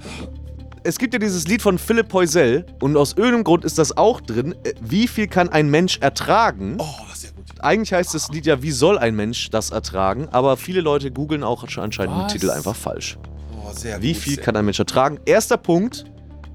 [0.84, 4.20] es gibt ja dieses Lied von Philipp Poisel und aus irgendeinem Grund ist das auch
[4.20, 4.54] drin.
[4.64, 6.76] Äh, Wie viel kann ein Mensch ertragen?
[6.78, 7.44] Oh, sehr gut.
[7.60, 10.28] Eigentlich heißt das Lied ja, wie soll ein Mensch das ertragen?
[10.30, 12.32] Aber viele Leute googeln auch schon anscheinend den Was?
[12.32, 13.18] Titel einfach falsch.
[13.62, 15.18] Oh, sehr Wie gut, viel sehr kann ein Mensch ertragen?
[15.26, 16.04] Erster Punkt,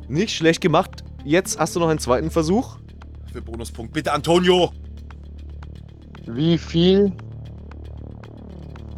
[0.08, 1.04] nicht schlecht gemacht.
[1.24, 2.78] Jetzt hast du noch einen zweiten Versuch.
[3.32, 3.94] Für Bonuspunkt.
[3.94, 4.72] Bitte, Antonio.
[6.28, 7.12] Wie viel.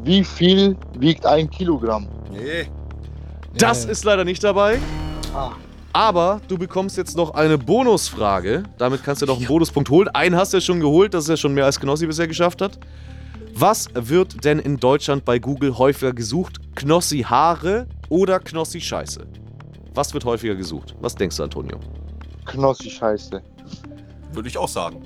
[0.03, 2.07] Wie viel wiegt ein Kilogramm?
[2.32, 2.67] Nee.
[3.57, 3.89] Das Ja.
[3.91, 4.80] ist leider nicht dabei.
[5.93, 8.63] Aber du bekommst jetzt noch eine Bonusfrage.
[8.77, 10.07] Damit kannst du noch einen Bonuspunkt holen.
[10.09, 12.61] Einen hast du ja schon geholt, das ist ja schon mehr als Knossi bisher geschafft
[12.61, 12.77] hat.
[13.55, 16.59] Was wird denn in Deutschland bei Google häufiger gesucht?
[16.75, 19.25] Knossi Haare oder Knossi Scheiße?
[19.95, 20.95] Was wird häufiger gesucht?
[21.01, 21.79] Was denkst du, Antonio?
[22.45, 23.41] Knossi Scheiße.
[24.33, 25.01] Würde ich auch sagen.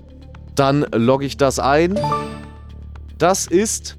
[0.56, 1.98] Dann logge ich das ein.
[3.18, 3.96] Das ist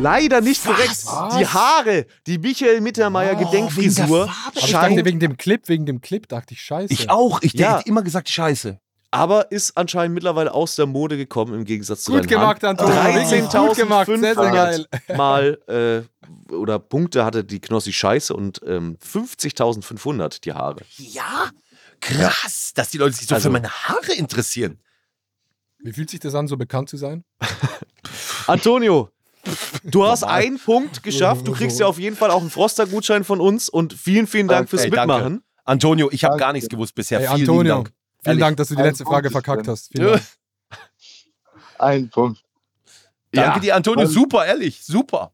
[0.00, 1.04] leider nicht korrekt.
[1.06, 1.36] Was?
[1.36, 6.26] Die Haare, die Michael Mittermeier Oh, Gedenkfrisur ich dachte, wegen dem Clip, wegen dem Clip
[6.28, 6.92] dachte ich scheiße.
[6.92, 7.40] Ich auch.
[7.42, 7.78] Ich Ja.
[7.78, 8.78] hätte immer gesagt, Scheiße.
[9.10, 12.62] aber ist anscheinend mittlerweile aus der Mode gekommen im Gegensatz zu Gut gemacht.
[12.64, 12.94] Antonio.
[12.94, 14.06] Wirklich gut gemacht.
[14.06, 14.86] Sehr, sehr geil.
[15.08, 16.06] 13.500 Mal
[16.48, 20.80] äh, oder Punkte hatte die Knossi Scheiße und ähm, 50.500 die Haare.
[20.96, 21.50] Ja?
[22.00, 24.80] Krass, dass die Leute sich so Also- für meine Haare interessieren.
[25.78, 27.24] Wie fühlt sich das an, so bekannt zu sein?
[28.48, 29.10] Antonio,
[29.84, 31.46] du hast einen Punkt geschafft.
[31.46, 34.68] Du kriegst ja auf jeden Fall auch einen Froster-Gutschein von uns und vielen, vielen Dank
[34.68, 35.14] fürs Ey, danke.
[35.14, 35.42] Mitmachen.
[35.64, 36.40] Antonio, ich habe Danke.
[36.44, 37.18] gar nichts gewusst bisher.
[37.18, 37.88] Hey, Vielen Antonio, Dank.
[37.88, 37.94] vielen
[38.24, 38.40] Ehrlich.
[38.40, 39.88] Dank, dass du die Ein letzte Frage Punkt ist verkackt hast.
[39.92, 40.22] Vielen Dank.
[41.78, 42.42] Ein Punkt.
[43.32, 43.58] Danke Ja.
[43.60, 44.06] dir, Antonio.
[44.06, 44.84] Super, ehrlich.
[44.84, 45.32] Super.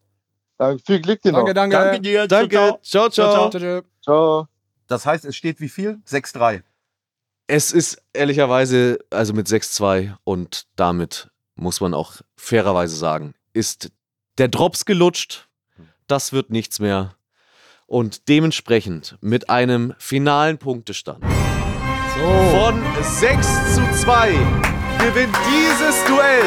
[0.58, 0.82] Danke.
[0.86, 1.40] Viel Glück dir noch.
[1.40, 1.76] Danke, danke.
[1.76, 2.26] Danke dir.
[2.26, 2.56] Danke.
[2.82, 3.10] Ciao, ciao.
[3.10, 3.82] Ciao, Ciao, ciao.
[4.02, 4.48] Ciao.
[4.88, 6.00] Das heißt, es steht wie viel?
[6.08, 6.62] 6-3.
[7.46, 13.90] Es ist ehrlicherweise, also mit 6-2 und damit muss man auch fairerweise sagen, ist
[14.38, 15.48] der Drops gelutscht.
[16.06, 17.14] Das wird nichts mehr.
[17.86, 22.56] Und dementsprechend mit einem finalen Punktestand So.
[22.56, 24.30] von 6 zu 2
[24.98, 26.44] gewinnt dieses Duell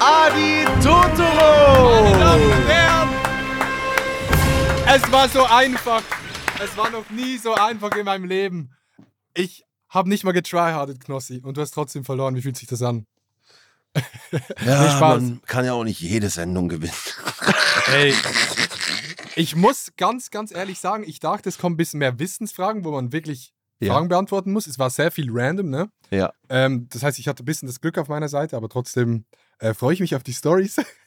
[0.00, 2.02] Adi Totoro.
[2.02, 3.08] Meine Damen und Herren,
[4.96, 6.02] es war so einfach.
[6.62, 8.72] Es war noch nie so einfach in meinem Leben.
[9.34, 12.34] Ich habe nicht mal getryhardet, Knossi, und du hast trotzdem verloren.
[12.36, 13.06] Wie fühlt sich das an?
[14.64, 16.92] Ja, man kann ja auch nicht jede Sendung gewinnen.
[17.86, 18.14] Hey.
[19.34, 22.92] Ich muss ganz, ganz ehrlich sagen, ich dachte, es kommen ein bisschen mehr Wissensfragen, wo
[22.92, 23.92] man wirklich Ja.
[23.94, 24.66] Fragen beantworten muss.
[24.66, 25.90] Es war sehr viel random, ne?
[26.10, 26.32] Ja.
[26.48, 29.24] Ähm, das heißt, ich hatte ein bisschen das Glück auf meiner Seite, aber trotzdem
[29.58, 30.76] äh, freue ich mich auf die Stories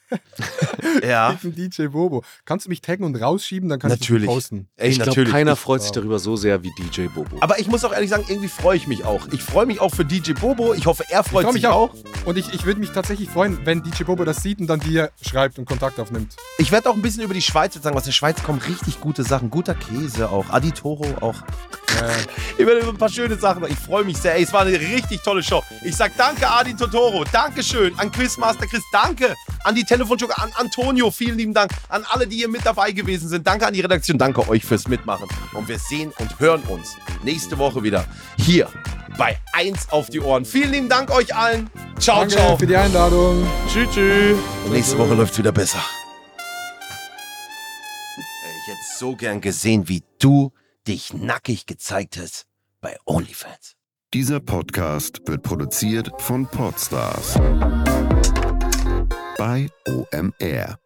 [1.02, 1.30] Ja.
[1.42, 2.22] mit dem DJ Bobo.
[2.44, 4.24] Kannst du mich taggen und rausschieben, dann kann Natürlich.
[4.24, 4.68] ich das posten.
[4.76, 5.32] Ey, Ich glaube, natürlich.
[5.32, 7.36] keiner Ich- freut sich darüber so sehr wie DJ Bobo.
[7.40, 9.26] Aber ich muss auch ehrlich sagen, irgendwie freue ich mich auch.
[9.32, 10.74] Ich freue mich auch für DJ Bobo.
[10.74, 11.90] Ich hoffe, er freut freu sich mich auch.
[11.92, 12.24] auch.
[12.24, 15.10] Und ich, ich würde mich tatsächlich freuen, wenn DJ Bobo das sieht und dann dir
[15.22, 16.34] schreibt und Kontakt aufnimmt.
[16.58, 17.96] Ich werde auch ein bisschen über die Schweiz jetzt sagen.
[17.96, 19.50] Aus der Schweiz kommen richtig gute Sachen.
[19.50, 20.50] Guter Käse auch.
[20.50, 21.36] Aditoro auch.
[21.36, 22.12] Äh,
[22.58, 23.64] Ich werde über ein paar schöne Sachen.
[23.68, 24.34] Ich freue mich sehr.
[24.34, 25.62] Ey, es war eine richtig tolle Show.
[25.84, 29.34] Ich sag danke Adi Totoro, Dankeschön an Quizmaster Chris, danke
[29.64, 33.30] an die Telefonjoker, an Antonio, vielen lieben Dank an alle, die hier mit dabei gewesen
[33.30, 33.46] sind.
[33.46, 35.26] Danke an die Redaktion, danke euch fürs Mitmachen.
[35.54, 38.04] Und wir sehen und hören uns nächste Woche wieder
[38.36, 38.68] hier
[39.16, 40.44] bei 1 auf die Ohren.
[40.44, 41.70] Vielen lieben Dank euch allen.
[41.98, 42.58] Ciao, danke ciao.
[42.58, 43.46] für die Einladung.
[43.72, 44.36] Tschüss, tschüss.
[44.66, 45.80] Und nächste Woche läuft wieder besser.
[48.18, 50.52] Ich hätte so gern gesehen, wie du
[50.86, 52.44] dich nackig gezeigt hast
[52.82, 53.76] bei OnlyFans.
[54.12, 57.38] Dieser Podcast wird produziert von Podstars
[59.36, 60.78] bei OMR.